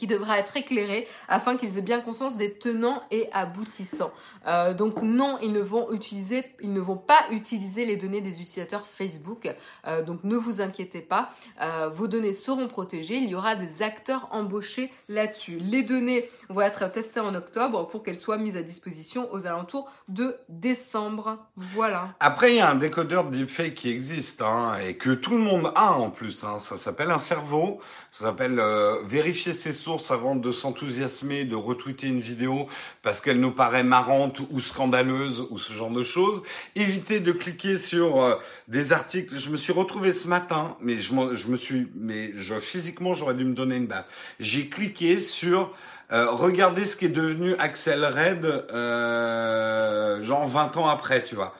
[0.00, 4.12] qui devra être éclairé afin qu'ils aient bien conscience des tenants et aboutissants.
[4.46, 8.40] Euh, donc non, ils ne vont utiliser, ils ne vont pas utiliser les données des
[8.40, 9.54] utilisateurs Facebook.
[9.86, 11.28] Euh, donc ne vous inquiétez pas,
[11.60, 13.16] euh, vos données seront protégées.
[13.16, 15.58] Il y aura des acteurs embauchés là-dessus.
[15.58, 19.86] Les données vont être testées en octobre pour qu'elles soient mises à disposition aux alentours
[20.08, 21.36] de décembre.
[21.56, 22.14] Voilà.
[22.20, 25.42] Après, il y a un décodeur de deepfake qui existe hein, et que tout le
[25.42, 26.42] monde a en plus.
[26.42, 26.58] Hein.
[26.58, 27.80] Ça s'appelle un cerveau.
[28.12, 28.60] Ça s'appelle
[29.04, 32.68] vérifier ses sources avant de s'enthousiasmer, de retweeter une vidéo
[33.02, 36.42] parce qu'elle nous paraît marrante ou scandaleuse ou ce genre de choses.
[36.76, 38.34] Éviter de cliquer sur euh,
[38.68, 39.36] des articles.
[39.36, 43.34] Je me suis retrouvé ce matin, mais je, je me suis, mais je physiquement j'aurais
[43.34, 44.06] dû me donner une baffe.
[44.38, 45.72] J'ai cliqué sur
[46.12, 51.54] euh, regardez ce qui est devenu Axel Red, euh, genre 20 ans après, tu vois.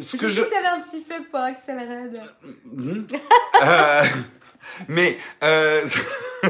[0.00, 2.20] Ce que je, que t'avais un petit fait pour Axel Red.
[2.64, 3.06] Mhm.
[3.62, 4.02] Euh,
[4.88, 5.18] mais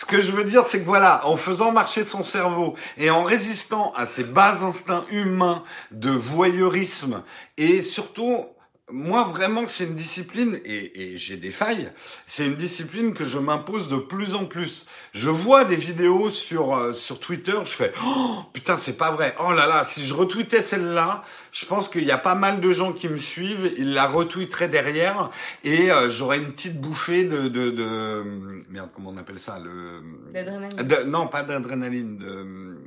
[0.00, 3.22] ce que je veux dire, c'est que voilà, en faisant marcher son cerveau et en
[3.22, 7.22] résistant à ses bas instincts humains de voyeurisme
[7.58, 8.46] et surtout
[8.92, 11.90] moi vraiment c'est une discipline et, et j'ai des failles.
[12.26, 14.86] C'est une discipline que je m'impose de plus en plus.
[15.12, 19.34] Je vois des vidéos sur euh, sur Twitter, je fais oh, putain c'est pas vrai.
[19.44, 22.72] Oh là là, si je retweetais celle-là, je pense qu'il y a pas mal de
[22.72, 25.30] gens qui me suivent, ils la retweeteraient derrière
[25.64, 28.24] et euh, j'aurais une petite bouffée de, de de
[28.68, 31.10] merde comment on appelle ça le D'adrénaline.
[31.10, 32.78] non pas d'adrénaline de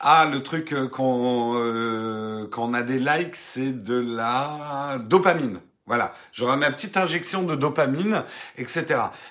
[0.00, 5.60] ah, le truc euh, quand, euh, a des likes, c'est de la dopamine.
[5.88, 8.22] Voilà, j'aurai ma petite injection de dopamine,
[8.58, 8.84] etc.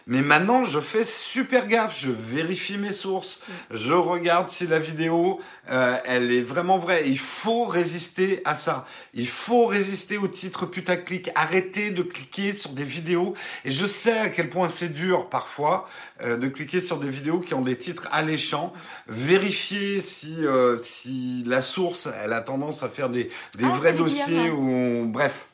[0.08, 3.39] Mais maintenant, je fais super gaffe, je vérifie mes sources,
[3.70, 5.39] je regarde si la vidéo,
[5.70, 7.08] euh, elle est vraiment vraie.
[7.08, 8.88] Il faut résister à ça.
[9.14, 11.30] Il faut résister au titre putaclic.
[11.36, 13.36] Arrêtez de cliquer sur des vidéos.
[13.64, 15.88] Et je sais à quel point c'est dur parfois
[16.24, 18.74] euh, de cliquer sur des vidéos qui ont des titres alléchants.
[19.08, 23.30] Vérifier si euh, si la source, elle a tendance à faire des
[23.60, 25.45] des Ah, vrais dossiers ou bref.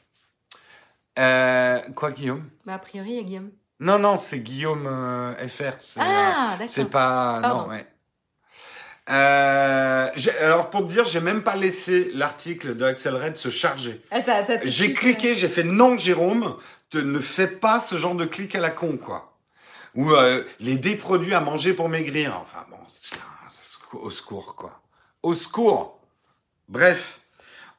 [1.19, 2.49] Euh, quoi, Guillaume?
[2.65, 3.51] Bah, a priori, il y a Guillaume.
[3.79, 5.73] Non, non, c'est Guillaume euh, FR.
[5.79, 6.89] C'est euh, Ah, c'est d'accord.
[6.91, 7.39] pas.
[7.41, 7.61] Pardon.
[7.63, 7.87] Non, ouais.
[9.09, 10.07] Euh,
[10.39, 14.01] alors pour te dire, j'ai même pas laissé l'article de Axel Red se charger.
[14.63, 16.55] J'ai cliqué, j'ai fait non, Jérôme,
[16.89, 19.37] te, ne fais pas ce genre de clic à la con, quoi.
[19.95, 22.39] Ou euh, les des produits à manger pour maigrir.
[22.41, 23.17] Enfin bon, putain,
[23.99, 24.79] au secours, quoi.
[25.21, 25.99] Au secours.
[26.69, 27.19] Bref.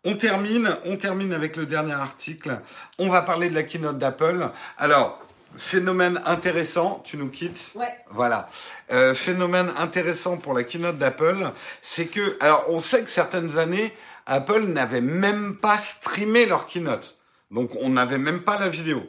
[0.04, 2.60] On termine, on termine avec le dernier article.
[2.98, 4.50] On va parler de la keynote d'Apple.
[4.76, 5.18] Alors,
[5.56, 7.70] phénomène intéressant, tu nous quittes?
[7.74, 7.94] Ouais.
[8.10, 8.50] Voilà.
[8.92, 13.94] Euh, phénomène intéressant pour la keynote d'Apple, c'est que, alors on sait que certaines années,
[14.26, 17.16] Apple n'avait même pas streamé leur keynote.
[17.50, 19.02] Donc on n'avait même pas la vidéo.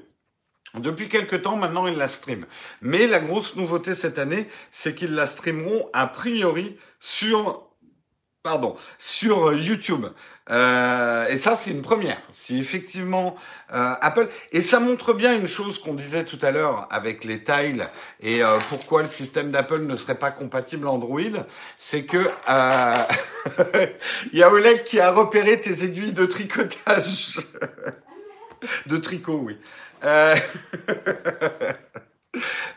[0.76, 2.46] Depuis quelques temps, maintenant, ils la streament.
[2.82, 7.64] Mais la grosse nouveauté cette année, c'est qu'ils la streameront a priori sur,
[8.46, 10.06] pardon, sur euh, YouTube.
[10.52, 12.22] Euh, et ça, c'est une première.
[12.32, 13.36] Si effectivement
[13.74, 17.44] euh, Apple et ça montre bien une chose qu'on disait tout à l'heure avec les
[17.44, 17.90] tiles
[18.22, 21.48] et euh, pourquoi le système d'Apple ne serait pas compatible Android,
[21.80, 23.04] c'est que euh,
[24.32, 27.40] il y a Oleg qui a repéré tes aiguilles de tricotage.
[28.86, 29.58] de tricot, oui.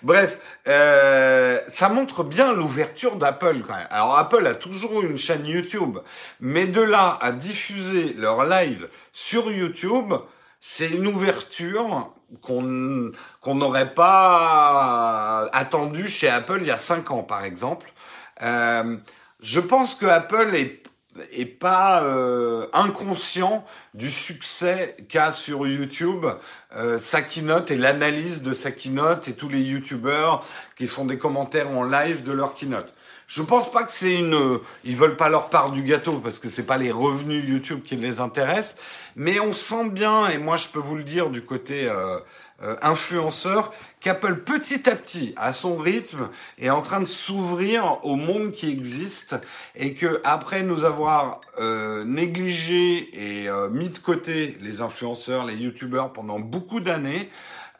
[0.02, 0.38] Bref,
[0.68, 3.86] euh, ça montre bien l'ouverture d'Apple quand même.
[3.90, 5.98] Alors Apple a toujours une chaîne YouTube,
[6.40, 10.14] mais de là à diffuser leur live sur YouTube,
[10.60, 17.22] c'est une ouverture qu'on qu'on n'aurait pas attendu chez Apple il y a cinq ans
[17.22, 17.92] par exemple.
[18.42, 18.96] Euh,
[19.40, 20.87] je pense que Apple est
[21.32, 23.64] est pas euh, inconscient
[23.94, 26.26] du succès qu'a sur YouTube
[26.76, 30.44] euh, sa keynote et l'analyse de sa keynote et tous les YouTubeurs
[30.76, 32.92] qui font des commentaires en live de leur keynote.
[33.28, 36.48] Je pense pas que c'est une, ils veulent pas leur part du gâteau parce que
[36.48, 38.76] c'est pas les revenus YouTube qui les intéressent,
[39.16, 42.18] mais on sent bien et moi je peux vous le dire du côté euh,
[42.62, 46.28] euh, influenceur qu'Apple petit à petit, à son rythme,
[46.58, 49.36] est en train de s'ouvrir au monde qui existe
[49.74, 55.56] et que après nous avoir euh, négligé et euh, mis de côté les influenceurs, les
[55.56, 57.30] youtubeurs pendant beaucoup d'années,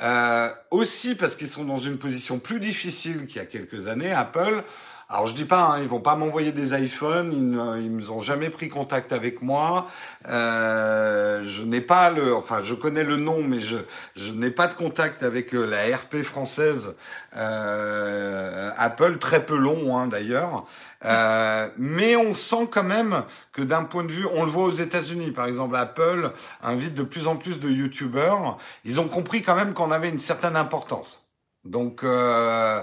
[0.01, 4.13] euh, aussi parce qu'ils sont dans une position plus difficile qu'il y a quelques années,
[4.13, 4.65] Apple
[5.11, 8.21] alors je dis pas, hein, ils vont pas m'envoyer des iPhones, ils ne ils ont
[8.21, 9.87] jamais pris contact avec moi.
[10.29, 13.79] Euh, je n'ai pas le, enfin je connais le nom, mais je
[14.17, 16.95] je n'ai pas de contact avec euh, la RP française
[17.37, 20.67] euh, Apple, très peu long hein, d'ailleurs.
[21.05, 24.75] Euh, mais on sent quand même que d'un point de vue, on le voit aux
[24.75, 26.33] États-Unis, par exemple, Apple
[26.63, 28.59] invite de plus en plus de YouTubers.
[28.85, 31.25] Ils ont compris quand même qu'on avait une certaine importance.
[31.65, 32.83] Donc euh,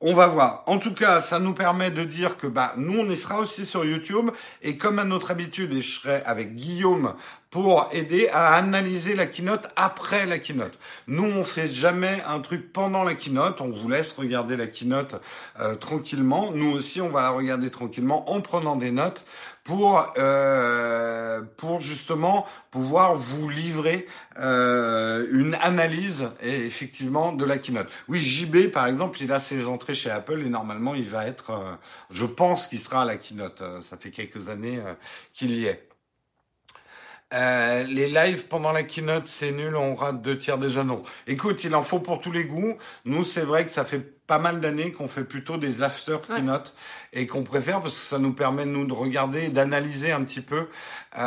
[0.00, 0.62] on va voir.
[0.66, 3.66] En tout cas, ça nous permet de dire que bah nous on y sera aussi
[3.66, 4.30] sur YouTube
[4.62, 7.14] et comme à notre habitude, et je serai avec Guillaume
[7.50, 10.78] pour aider à analyser la keynote après la keynote.
[11.08, 15.20] Nous on fait jamais un truc pendant la keynote, on vous laisse regarder la keynote
[15.58, 16.52] euh, tranquillement.
[16.52, 19.24] Nous aussi on va la regarder tranquillement en prenant des notes
[19.64, 24.06] pour euh, pour justement pouvoir vous livrer
[24.38, 27.88] euh, une analyse et effectivement de la keynote.
[28.06, 31.78] Oui, JB par exemple, il a ses entrées chez Apple et normalement il va être,
[32.10, 33.62] je pense qu'il sera à la keynote.
[33.82, 34.80] Ça fait quelques années
[35.34, 35.89] qu'il y est.
[37.32, 41.04] Euh, les lives pendant la keynote, c'est nul, on rate deux tiers des anneaux.
[41.26, 42.76] Écoute, il en faut pour tous les goûts.
[43.04, 46.74] Nous, c'est vrai que ça fait pas mal d'années qu'on fait plutôt des after keynote
[47.12, 50.40] et qu'on préfère parce que ça nous permet nous de regarder et d'analyser un petit
[50.40, 50.68] peu
[51.18, 51.20] euh,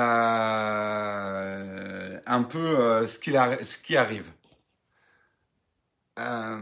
[2.26, 4.32] un peu euh, ce, qui ce qui arrive.
[6.20, 6.60] Euh,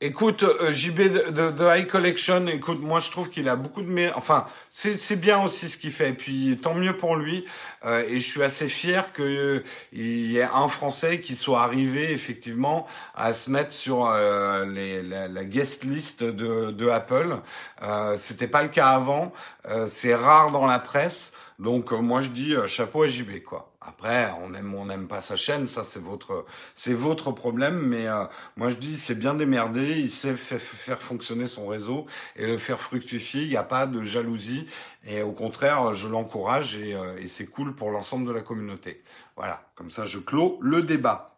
[0.00, 4.12] Écoute, euh, JB de, de, High Collection, écoute, moi je trouve qu'il a beaucoup de...
[4.14, 7.44] Enfin, c'est bien aussi ce qu'il fait, et puis tant mieux pour lui,
[7.84, 12.12] euh, et je suis assez fier qu'il euh, y ait un Français qui soit arrivé
[12.12, 12.86] effectivement
[13.16, 17.36] à se mettre sur euh, les, la, la, guest list de, de Apple.
[17.82, 19.32] Euh, C'était pas le cas avant,
[19.68, 23.72] euh, c'est rare dans la presse, donc moi je dis chapeau à JB, quoi.
[23.88, 27.80] Après, on aime on n'aime pas sa chaîne, ça c'est votre c'est votre problème.
[27.80, 28.24] Mais euh,
[28.56, 32.80] moi je dis c'est bien démerdé, il sait faire fonctionner son réseau et le faire
[32.80, 33.42] fructifier.
[33.42, 34.66] Il n'y a pas de jalousie
[35.06, 39.02] et au contraire, je l'encourage et, euh, c'est cool pour l'ensemble de la communauté.
[39.36, 41.28] Voilà, comme ça je clôt le débat.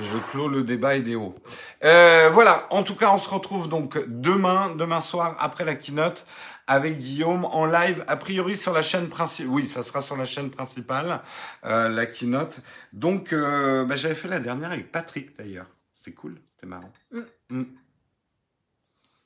[0.00, 1.36] Je clôt le débat idéaux.
[1.84, 6.26] Euh, voilà, en tout cas, on se retrouve donc demain, demain soir, après la keynote,
[6.66, 9.52] avec Guillaume en live, a priori sur la chaîne principale.
[9.52, 11.22] Oui, ça sera sur la chaîne principale,
[11.64, 12.60] euh, la keynote.
[12.92, 15.66] Donc, euh, bah, j'avais fait la dernière avec Patrick d'ailleurs.
[15.92, 16.92] C'était cool, c'était marrant.
[17.10, 17.20] Mm.
[17.50, 17.64] Mm.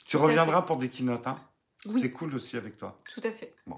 [0.05, 1.37] Tu Tout reviendras pour des keynotes, hein?
[1.87, 2.01] Oui.
[2.01, 2.97] C'était cool aussi avec toi.
[3.15, 3.55] Tout à fait.
[3.67, 3.77] Bon.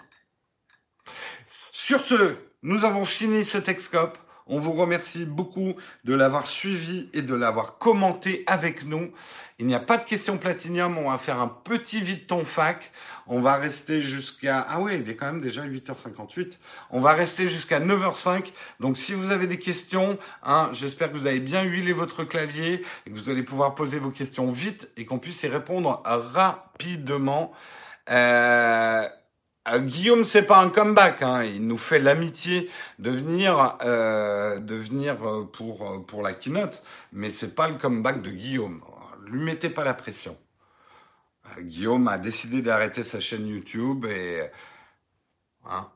[1.73, 4.19] Sur ce, nous avons fini ce Texcope.
[4.53, 5.75] On vous remercie beaucoup
[6.05, 9.13] de l'avoir suivi et de l'avoir commenté avec nous.
[9.61, 12.91] Il n'y a pas de question platinium, on va faire un petit vide ton fac.
[13.29, 14.67] On va rester jusqu'à...
[14.69, 16.55] Ah oui, il est quand même déjà 8h58.
[16.91, 18.47] On va rester jusqu'à 9h05.
[18.81, 22.83] Donc si vous avez des questions, hein, j'espère que vous avez bien huilé votre clavier
[23.07, 27.53] et que vous allez pouvoir poser vos questions vite et qu'on puisse y répondre rapidement.
[28.11, 29.07] Euh,
[29.79, 31.23] Guillaume, c'est pas un comeback.
[31.23, 31.45] Hein.
[31.45, 36.83] Il nous fait l'amitié de venir, euh, de venir euh, pour euh, pour la keynote,
[37.13, 38.83] mais c'est pas le comeback de Guillaume.
[39.27, 40.37] Lui mettez pas la pression.
[41.47, 44.49] Euh, Guillaume a décidé d'arrêter sa chaîne YouTube et
[45.69, 45.89] hein.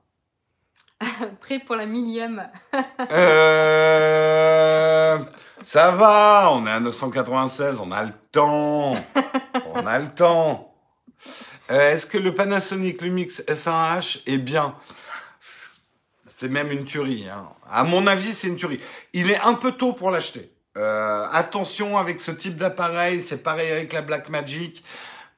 [1.40, 2.48] Prêt pour la millième.
[3.10, 5.18] euh,
[5.62, 8.96] ça va, on est à 996, on a le temps.
[9.76, 10.72] On a le temps.
[11.70, 14.74] Euh, Est-ce que le Panasonic Lumix S1H est bien?
[16.26, 17.28] C'est même une tuerie.
[17.28, 17.48] Hein.
[17.70, 18.80] À mon avis, c'est une tuerie.
[19.12, 20.50] Il est un peu tôt pour l'acheter.
[20.76, 24.82] Euh, attention avec ce type d'appareil, c'est pareil avec la Blackmagic.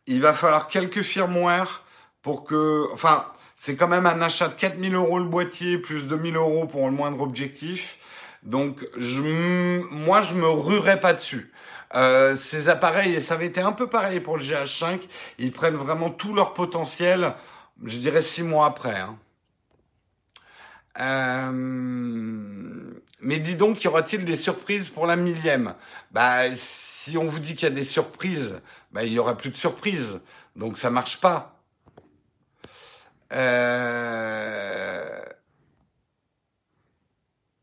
[0.07, 1.85] Il va falloir quelques firmware
[2.23, 2.89] pour que...
[2.93, 6.87] Enfin, c'est quand même un achat de 4000 euros le boîtier, plus 2000 euros pour
[6.87, 7.99] le moindre objectif.
[8.43, 11.53] Donc, je, moi, je me ruerais pas dessus.
[11.95, 15.01] Euh, ces appareils, et ça avait été un peu pareil pour le GH5,
[15.39, 17.35] ils prennent vraiment tout leur potentiel,
[17.85, 18.99] je dirais six mois après.
[18.99, 19.17] Hein.
[21.01, 21.51] Euh,
[23.21, 25.75] mais dis donc, y aura-t-il des surprises pour la millième?
[26.11, 28.61] Bah, si on vous dit qu'il y a des surprises,
[28.93, 30.21] bah, il y aura plus de surprises.
[30.57, 31.61] Donc ça marche pas.
[33.33, 35.21] Euh...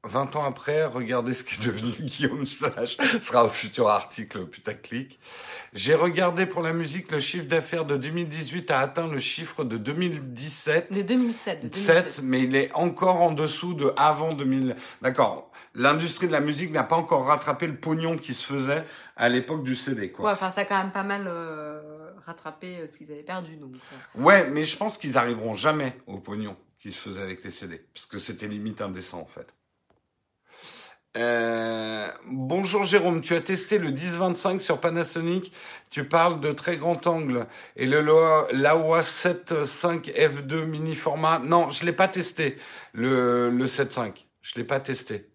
[0.06, 2.98] 20 ans après, regardez ce qu'est devenu Guillaume Sage.
[2.98, 5.18] Ce sera au futur article putaclic.
[5.74, 9.78] J'ai regardé pour la musique, le chiffre d'affaires de 2018 a atteint le chiffre de
[9.78, 10.92] 2017.
[10.92, 11.64] De 2007.
[11.64, 12.22] De 2007.
[12.24, 14.76] mais il est encore en dessous de avant 2000.
[15.02, 15.52] D'accord.
[15.74, 18.84] L'industrie de la musique n'a pas encore rattrapé le pognon qui se faisait
[19.16, 20.26] à l'époque du CD, quoi.
[20.26, 23.56] Ouais, enfin, ça a quand même pas mal euh, rattrapé euh, ce qu'ils avaient perdu,
[23.56, 23.72] donc.
[24.16, 27.82] Ouais, mais je pense qu'ils arriveront jamais au pognon qui se faisait avec les CD.
[27.94, 29.54] Parce que c'était limite indécent, en fait.
[31.16, 35.54] Euh, bonjour Jérôme, tu as testé le 1025 sur Panasonic,
[35.92, 37.46] tu parles de très grand angle
[37.76, 41.38] et le Laowa 7.5 F2 mini format.
[41.38, 42.58] Non, je l'ai pas testé
[42.94, 44.26] le le 7.5.
[44.42, 45.30] Je l'ai pas testé.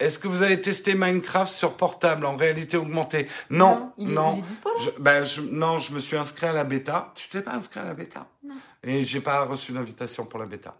[0.00, 3.28] Est-ce que vous avez testé Minecraft sur portable en réalité augmentée?
[3.50, 4.42] Non, non.
[4.80, 7.12] je, ben, je, non, je me suis inscrit à la bêta.
[7.14, 8.26] Tu t'es pas inscrit à la bêta?
[8.42, 8.56] Non.
[8.82, 10.74] Et j'ai pas reçu d'invitation pour la bêta.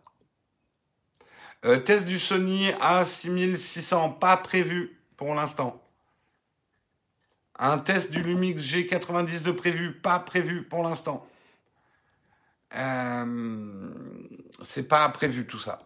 [1.65, 5.81] Euh, test du Sony A6600, pas prévu pour l'instant.
[7.59, 11.25] Un test du Lumix G90 de prévu, pas prévu pour l'instant.
[12.75, 13.91] Euh,
[14.65, 15.81] c'est pas prévu tout ça.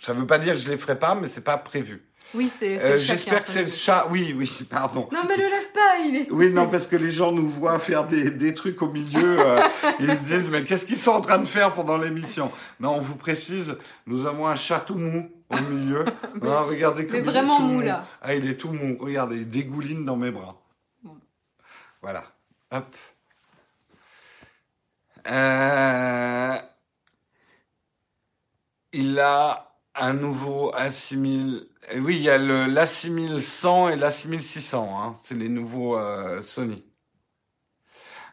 [0.00, 2.07] Ça veut pas dire que je les ferai pas, mais c'est pas prévu.
[2.34, 2.78] Oui, c'est.
[2.80, 4.06] Euh, J'espère que c'est le chat.
[4.10, 5.08] Oui, oui, pardon.
[5.12, 6.30] Non, mais le lève pas, il est.
[6.30, 9.38] Oui, non, parce que les gens nous voient faire des, des trucs au milieu.
[9.40, 9.60] Euh,
[10.00, 12.52] ils se disent, mais qu'est-ce qu'ils sont en train de faire pendant l'émission?
[12.80, 13.76] Non, on vous précise,
[14.06, 16.04] nous avons un chat tout mou au milieu.
[16.34, 18.06] mais, ah, regardez comme mais il vraiment est tout mou, mou là.
[18.20, 18.98] Ah, il est tout mou.
[19.00, 20.60] Regardez, il dégouline dans mes bras.
[22.02, 22.24] Voilà.
[22.70, 22.94] Hop.
[25.30, 26.56] Euh...
[28.92, 29.67] Il a
[30.00, 34.76] un nouveau A6000 oui, il y a le l'A6100 et l'A6600.
[34.76, 35.14] Hein.
[35.22, 36.84] C'est les nouveaux euh, Sony.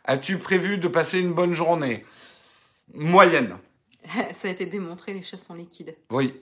[0.04, 2.06] As-tu prévu de passer une bonne journée?
[2.94, 3.58] Moyenne.
[4.34, 5.96] Ça a été démontré, les chats sont liquides.
[6.12, 6.40] Oui.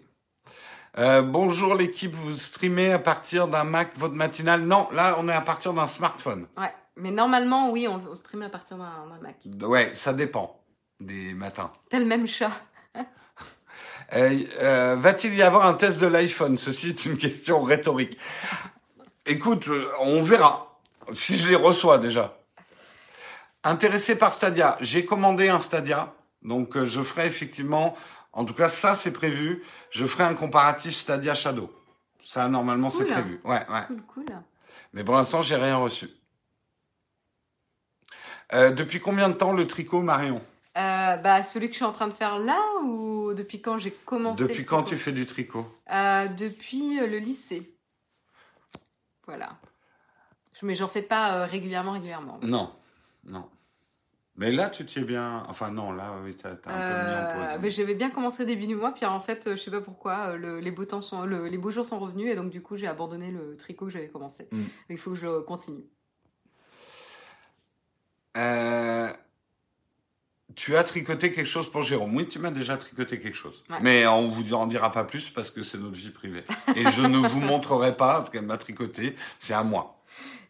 [0.97, 4.63] Euh, bonjour l'équipe, vous streamez à partir d'un Mac votre matinale?
[4.63, 6.47] Non, là on est à partir d'un smartphone.
[6.57, 9.38] Ouais, mais normalement oui, on, on à partir d'un Mac.
[9.61, 10.59] Ouais, ça dépend
[10.99, 11.71] des matins.
[11.89, 12.51] T'as le même chat.
[14.12, 16.58] Euh, euh, Va-t-il y avoir un test de l'iPhone?
[16.58, 18.18] Ceci est une question rhétorique.
[19.26, 20.80] Écoute, euh, on verra.
[21.14, 22.38] Si je les reçois déjà.
[23.64, 27.95] Intéressé par Stadia, j'ai commandé un Stadia, donc je ferai effectivement,
[28.34, 31.74] en tout cas ça c'est prévu, je ferai un comparatif Stadia Shadow.
[32.26, 33.39] Ça normalement c'est prévu.
[33.45, 33.86] Ouais, ouais.
[33.88, 34.26] Cool, cool.
[34.91, 36.10] Mais pour l'instant j'ai rien reçu.
[38.54, 40.41] Euh, depuis combien de temps le tricot Marion?
[40.76, 43.91] Euh, bah, celui que je suis en train de faire là ou depuis quand j'ai
[43.91, 47.78] commencé Depuis quand tu fais du tricot euh, Depuis euh, le lycée.
[49.26, 49.57] Voilà.
[50.63, 52.39] Mais j'en fais pas régulièrement, régulièrement.
[52.41, 52.74] Non,
[53.26, 53.49] non.
[54.36, 55.43] Mais là, tu t'y es bien.
[55.47, 57.61] Enfin, non, là, oui, t'as, t'as un peu mis en pause.
[57.61, 60.59] Mais j'avais bien commencé début du mois, puis en fait, je sais pas pourquoi, le,
[60.59, 62.88] les, beaux temps sont, le, les beaux jours sont revenus, et donc du coup, j'ai
[62.88, 64.47] abandonné le tricot que j'avais commencé.
[64.51, 64.63] Mm.
[64.89, 65.84] Il faut que je continue.
[68.38, 69.09] Euh,
[70.56, 72.16] tu as tricoté quelque chose pour Jérôme.
[72.16, 73.64] Oui, tu m'as déjà tricoté quelque chose.
[73.70, 73.78] Ouais.
[73.82, 76.43] Mais on vous en dira pas plus parce que c'est notre vie privée.
[76.76, 79.16] Et je ne vous montrerai pas ce qu'elle m'a tricoté.
[79.39, 79.99] C'est à moi.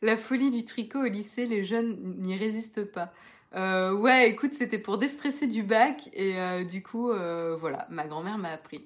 [0.02, 3.14] La folie du tricot au lycée, les jeunes n'y résistent pas.
[3.56, 8.06] Euh, ouais, écoute, c'était pour déstresser du bac et euh, du coup, euh, voilà, ma
[8.06, 8.84] grand-mère m'a appris.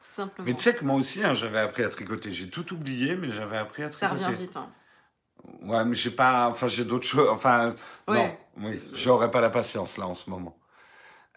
[0.00, 0.46] Simplement.
[0.46, 2.32] Mais tu sais que moi aussi, hein, j'avais appris à tricoter.
[2.32, 4.24] J'ai tout oublié, mais j'avais appris à Ça tricoter.
[4.30, 4.56] revient vite.
[4.56, 4.70] Hein.
[5.62, 6.48] Ouais, mais j'ai pas.
[6.48, 7.28] Enfin, j'ai d'autres choses.
[7.30, 7.74] Enfin,
[8.08, 8.30] non.
[8.58, 10.56] Oui, j'aurais pas la patience là en ce moment.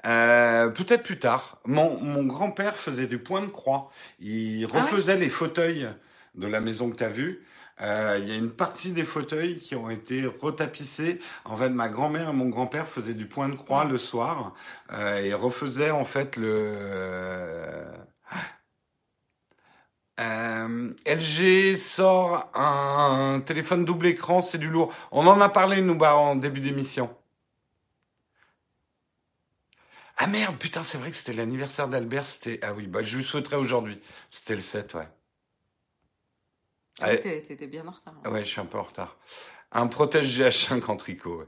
[0.06, 1.60] Euh, Peut-être plus tard.
[1.66, 3.92] Mon, mon grand-père faisait du point de croix.
[4.20, 5.88] Il Ah ouais refaisait les fauteuils
[6.36, 7.46] de la maison que tu as vue.
[7.82, 11.20] Euh, Il y a une partie des fauteuils qui ont été retapissés.
[11.46, 14.54] En fait, ma grand-mère et mon grand-père faisaient du point de croix le soir
[14.92, 17.86] euh, et refaisaient en fait le.
[20.22, 24.94] Euh, LG sort un téléphone double écran, c'est du lourd.
[25.12, 27.14] On en a parlé, nous, bah, en début d'émission.
[30.18, 32.60] Ah merde, putain, c'est vrai que c'était l'anniversaire d'Albert, c'était...
[32.62, 34.00] Ah oui, bah, je lui souhaiterais aujourd'hui.
[34.30, 35.08] C'était le 7, ouais.
[37.02, 38.14] Ah, t'es- T'étais bien en retard.
[38.24, 38.30] hein.
[38.32, 39.18] Ouais, je suis un peu en retard.
[39.72, 41.40] Un protège GH5 en tricot.
[41.40, 41.48] ouais.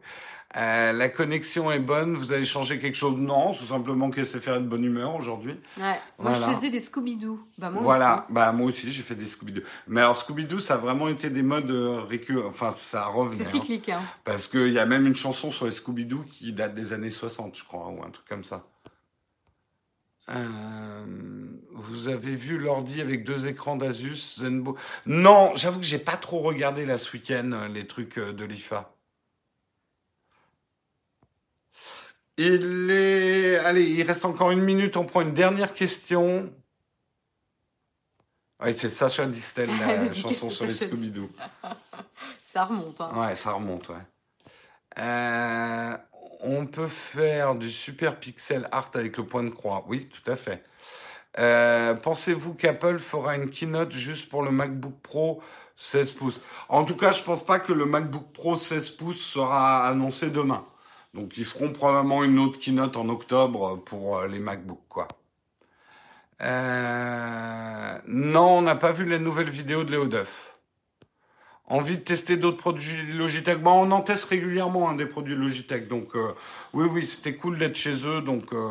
[0.56, 2.16] Euh, la connexion est bonne.
[2.16, 3.18] Vous avez changé quelque chose?
[3.18, 5.54] Non, tout simplement que c'est faire de bonne humeur aujourd'hui.
[5.78, 6.00] Ouais.
[6.20, 6.50] Moi, Voilà.
[6.50, 7.40] je faisais des Scooby-Doo.
[7.58, 9.62] Bah, moi voilà, bah moi aussi j'ai fait des Scooby-Doo.
[9.88, 12.48] Mais alors Scooby-Doo, ça a vraiment été des modes euh, récurrents.
[12.48, 13.44] Enfin, ça revenait.
[13.44, 13.62] C'est hein.
[13.62, 14.02] cyclique, hein.
[14.24, 17.58] Parce qu'il y a même une chanson sur les Scooby-Doo qui date des années 60,
[17.58, 18.64] je crois, ou un truc comme ça.
[20.30, 21.06] Euh,
[21.74, 24.78] vous avez vu l'ordi avec deux écrans d'Asus Zenbo?
[25.06, 28.46] Non, j'avoue que j'ai pas trop regardé là ce week-end euh, les trucs euh, de
[28.46, 28.94] l'IFA.
[32.38, 33.58] Il est...
[33.58, 36.52] Allez, il reste encore une minute, on prend une dernière question.
[38.64, 41.30] Oui, c'est Sacha Distel, la chanson sur les Scooby-Doo.
[42.42, 43.12] Ça remonte, hein.
[43.16, 43.96] Ouais, ça remonte, ouais.
[45.00, 45.98] Euh,
[46.42, 49.84] on peut faire du super pixel art avec le point de croix.
[49.88, 50.64] Oui, tout à fait.
[51.40, 55.42] Euh, Pensez-vous qu'Apple fera une keynote juste pour le MacBook Pro
[55.76, 56.40] 16 pouces?
[56.70, 60.64] En tout cas, je pense pas que le MacBook Pro 16 pouces sera annoncé demain.
[61.14, 65.08] Donc, ils feront probablement une autre keynote en octobre pour euh, les MacBooks, quoi.
[66.42, 70.50] Euh, non, on n'a pas vu la nouvelle vidéo de Léo Duff.
[71.68, 73.60] Envie de tester d'autres produits Logitech?
[73.60, 75.88] Bon, on en teste régulièrement hein, des produits Logitech.
[75.88, 76.34] Donc, euh,
[76.74, 78.22] oui, oui, c'était cool d'être chez eux.
[78.22, 78.70] Donc, euh,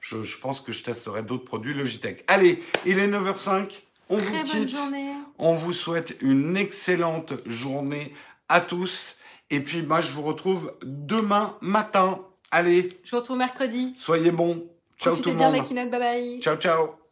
[0.00, 2.22] je, je pense que je testerai d'autres produits Logitech.
[2.28, 3.80] Allez, il est 9h05.
[4.10, 4.76] On Très vous bonne quitte.
[4.76, 5.12] journée.
[5.38, 8.14] On vous souhaite une excellente journée
[8.48, 9.16] à tous.
[9.50, 12.20] Et puis, moi, je vous retrouve demain matin.
[12.50, 13.94] Allez, Je vous retrouve mercredi.
[13.96, 14.64] soyez bons.
[14.98, 15.62] Ciao tout Profitez le bien de monde.
[15.62, 15.90] la keynote.
[15.90, 16.40] Bye bye.
[16.40, 17.07] Ciao, ciao.